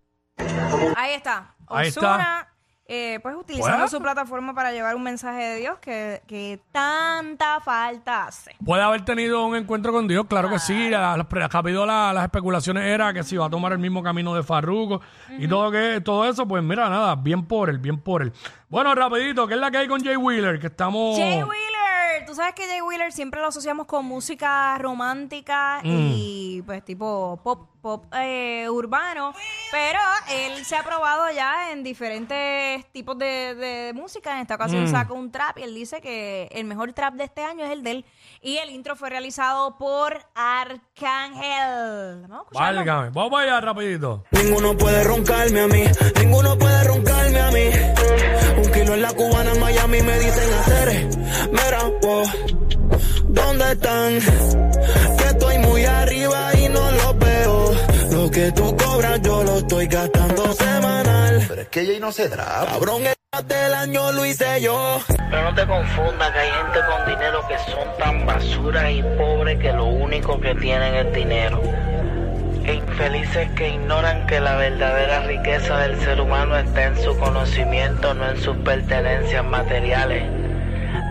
Ahí 0.96 1.14
está. 1.14 1.56
Ahí 1.68 1.90
Osuna, 1.90 2.49
eh, 2.92 3.20
pues 3.22 3.36
utilizando 3.36 3.88
su 3.88 4.02
plataforma 4.02 4.56
para 4.56 4.72
llevar 4.72 4.96
un 4.96 5.04
mensaje 5.04 5.44
de 5.44 5.56
Dios 5.58 5.78
que, 5.80 6.24
que 6.26 6.60
tanta 6.72 7.60
falta 7.60 8.26
hace. 8.26 8.56
Puede 8.66 8.82
haber 8.82 9.06
tenido 9.06 9.46
un 9.46 9.56
encuentro 9.56 9.92
con 9.94 10.08
Dios, 10.08 10.26
claro 10.28 10.50
que 10.50 10.58
sí. 10.58 10.90
La- 10.90 11.16
la- 11.16 11.48
rápido 11.48 11.86
la- 11.86 12.12
las 12.14 12.24
especulaciones 12.24 12.84
era 12.86 13.14
que 13.14 13.22
si 13.24 13.36
iba 13.36 13.46
a 13.46 13.50
tomar 13.50 13.74
el 13.74 13.78
mismo 13.80 14.02
camino 14.02 14.34
de 14.34 14.42
Farruko 14.42 15.02
y 15.38 15.48
todo 15.48 15.70
que 15.70 16.02
todo 16.04 16.28
eso, 16.28 16.48
pues 16.48 16.64
mira, 16.64 16.90
nada, 16.90 17.16
bien 17.16 17.46
por 17.46 17.70
él, 17.70 17.78
bien 17.78 18.00
por 18.02 18.24
él. 18.24 18.34
Bueno, 18.70 18.94
rapidito, 18.96 19.48
¿qué 19.48 19.54
es 19.54 19.60
la 19.60 19.70
que 19.70 19.78
hay 19.78 19.88
con 19.88 20.04
Jay 20.04 20.16
Wheeler? 20.16 20.60
Que 20.60 20.68
estamos... 20.68 21.16
Jay 21.18 21.44
Wheeler, 21.44 21.79
tú 22.26 22.36
sabes 22.36 22.54
que 22.54 22.66
Jay 22.68 22.82
Wheeler 22.82 23.12
siempre 23.12 23.42
lo 23.42 23.48
asociamos 23.48 23.86
con 23.86 24.06
música 24.06 24.78
romántica 24.78 25.82
y 25.84 26.62
pues 26.66 26.84
tipo 26.84 27.40
pop 27.44 27.70
pop 27.82 28.06
eh, 28.14 28.68
urbano, 28.70 29.34
pero 29.72 30.00
él 30.30 30.66
se 30.66 30.76
ha 30.76 30.84
probado 30.84 31.32
ya 31.32 31.72
en 31.72 31.84
diferentes 31.84 32.86
tipos 32.92 33.18
de, 33.18 33.56
de 33.56 33.94
música. 33.94 34.36
En 34.36 34.42
esta 34.42 34.56
ocasión 34.56 34.88
saca 34.88 35.14
un 35.14 35.32
trap 35.32 35.58
y 35.60 35.64
él 35.64 35.74
dice 35.74 36.02
que 36.02 36.50
el 36.52 36.66
mejor 36.66 36.92
trap 36.94 37.14
de 37.16 37.24
este 37.24 37.44
año 37.44 37.66
es 37.66 37.72
el 37.72 37.84
de 37.84 37.92
él. 37.92 38.06
Y 38.42 38.58
el 38.58 38.70
intro 38.70 38.96
fue 38.96 39.10
realizado 39.10 39.78
por 39.78 40.26
Arcángel. 40.36 42.22
Vamos 42.28 42.40
a 42.40 42.44
escucharlo. 42.44 42.78
Válgame, 42.80 43.10
vamos 43.12 43.40
allá 43.42 43.62
rapidito. 43.62 44.24
Ninguno 44.32 44.78
puede 44.78 45.04
roncarme 45.04 45.62
a 45.62 45.68
mí, 45.68 45.84
ninguno 46.20 46.58
puede 46.58 46.79
roncarme 47.30 47.40
a 47.40 47.52
mí. 47.52 47.70
Un 48.58 48.72
kilo 48.72 48.94
en 48.94 49.02
la 49.02 49.14
cubana 49.14 49.52
en 49.52 49.60
Miami 49.60 50.02
me 50.02 50.20
dicen 50.20 50.54
hacer. 50.54 51.08
Mira, 51.52 51.84
wow, 52.02 52.24
¿dónde 53.28 53.72
están? 53.72 54.20
Que 55.18 55.26
estoy 55.26 55.58
muy 55.60 55.86
arriba 55.86 56.52
y 56.58 56.70
no 56.70 56.92
los 56.92 57.20
veo. 57.20 57.72
Lo 58.12 58.32
que 58.32 58.52
tú 58.52 58.76
cobras 58.76 59.22
yo 59.22 59.44
lo 59.44 59.58
estoy 59.58 59.88
gastando 59.88 60.54
semanal. 60.54 61.46
Pero 61.48 61.62
es 61.62 61.68
que 61.70 61.86
Jay 61.86 62.00
no 62.00 62.12
se 62.12 62.30
traba. 62.30 62.66
Cabrón, 62.66 63.04
el 63.06 63.48
del 63.48 63.74
año 63.74 64.12
lo 64.12 64.26
hice 64.26 64.62
yo. 64.62 65.00
Pero 65.08 65.44
no 65.44 65.56
te 65.56 65.66
confundas 65.68 66.32
que 66.32 66.40
hay 66.40 66.52
gente 66.52 66.80
con 66.88 67.06
dinero 67.06 67.48
que 67.48 67.72
son 67.72 67.98
tan 67.98 68.26
basuras 68.26 68.92
y 68.92 69.04
pobres 69.04 69.60
que 69.60 69.72
lo 69.72 69.86
único 69.86 70.40
que 70.42 70.56
tienen 70.56 70.96
es 70.96 71.14
dinero. 71.14 71.62
E 72.70 72.76
infelices 72.76 73.50
que 73.56 73.70
ignoran 73.70 74.28
que 74.28 74.40
la 74.40 74.56
verdadera 74.56 75.22
riqueza 75.26 75.80
del 75.80 76.00
ser 76.02 76.22
humano 76.22 76.56
está 76.56 76.84
en 76.86 76.98
su 77.02 77.18
conocimiento, 77.18 78.14
no 78.14 78.30
en 78.30 78.38
sus 78.38 78.56
pertenencias 78.58 79.44
materiales. 79.44 80.24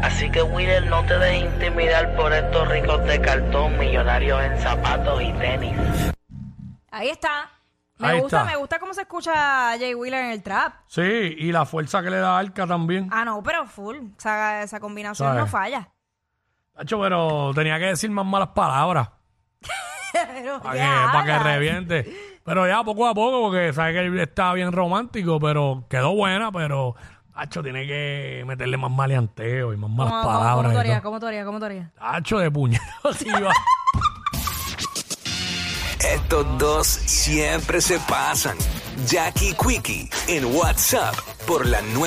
Así 0.04 0.30
que 0.30 0.40
Wheeler 0.40 0.86
no 0.86 1.04
te 1.06 1.18
dejes 1.18 1.52
intimidar 1.52 2.14
por 2.14 2.32
estos 2.32 2.68
ricos 2.68 3.02
de 3.06 3.20
cartón, 3.20 3.76
millonarios 3.76 4.40
en 4.40 4.56
zapatos 4.60 5.20
y 5.20 5.32
tenis. 5.32 5.76
Ahí 6.92 7.08
está. 7.08 7.50
Me 7.98 8.06
Ahí 8.06 8.20
gusta, 8.20 8.38
está. 8.42 8.50
me 8.52 8.56
gusta 8.56 8.78
cómo 8.78 8.94
se 8.94 9.00
escucha 9.00 9.32
Jay 9.78 9.96
Wheeler 9.96 10.26
en 10.26 10.30
el 10.30 10.42
trap. 10.44 10.74
Sí, 10.86 11.02
y 11.02 11.50
la 11.50 11.66
fuerza 11.66 12.00
que 12.04 12.10
le 12.10 12.18
da 12.18 12.38
Arca 12.38 12.68
también. 12.68 13.08
Ah, 13.10 13.24
no, 13.24 13.42
pero 13.42 13.66
full. 13.66 13.96
Esa, 14.16 14.62
esa 14.62 14.78
combinación 14.78 15.26
¿Sabes? 15.30 15.40
no 15.42 15.46
falla. 15.48 15.88
Tacho, 16.76 17.00
pero 17.00 17.50
tenía 17.52 17.80
que 17.80 17.86
decir 17.86 18.08
más 18.12 18.24
malas 18.24 18.50
palabras 18.50 19.08
Pero, 20.32 20.60
para 20.62 20.74
¿qué 20.74 20.80
que, 20.80 21.12
pa' 21.12 21.24
que 21.24 21.38
reviente. 21.38 22.38
Pero 22.44 22.66
ya 22.66 22.82
poco 22.82 23.06
a 23.06 23.14
poco, 23.14 23.42
porque 23.42 23.72
sabe 23.72 23.92
que 23.92 23.98
él 24.00 24.18
está 24.20 24.52
bien 24.54 24.72
romántico, 24.72 25.38
pero 25.38 25.84
quedó 25.90 26.14
buena, 26.14 26.50
pero 26.50 26.94
Tacho 27.34 27.62
tiene 27.62 27.86
que 27.86 28.42
meterle 28.46 28.76
más 28.78 28.90
maleanteo 28.90 29.72
y 29.72 29.76
más 29.76 29.90
malas 29.90 30.12
¿Cómo, 30.12 30.22
cómo- 30.24 30.38
palabras. 30.38 30.66
cómo 31.02 31.16
harías? 31.16 31.44
¿Cómo 31.44 31.64
harías? 31.64 31.94
Tacho 31.94 32.38
de 32.38 32.50
puñetazo. 32.50 32.90
así 33.10 33.28
va. 33.30 33.52
Estos 36.00 36.58
dos 36.58 36.86
siempre 36.86 37.80
se 37.80 37.98
pasan. 38.00 38.56
Jackie 39.06 39.54
Quickie 39.54 40.08
en 40.28 40.44
WhatsApp 40.56 41.14
por 41.46 41.66
la 41.66 41.80
nueva 41.82 42.06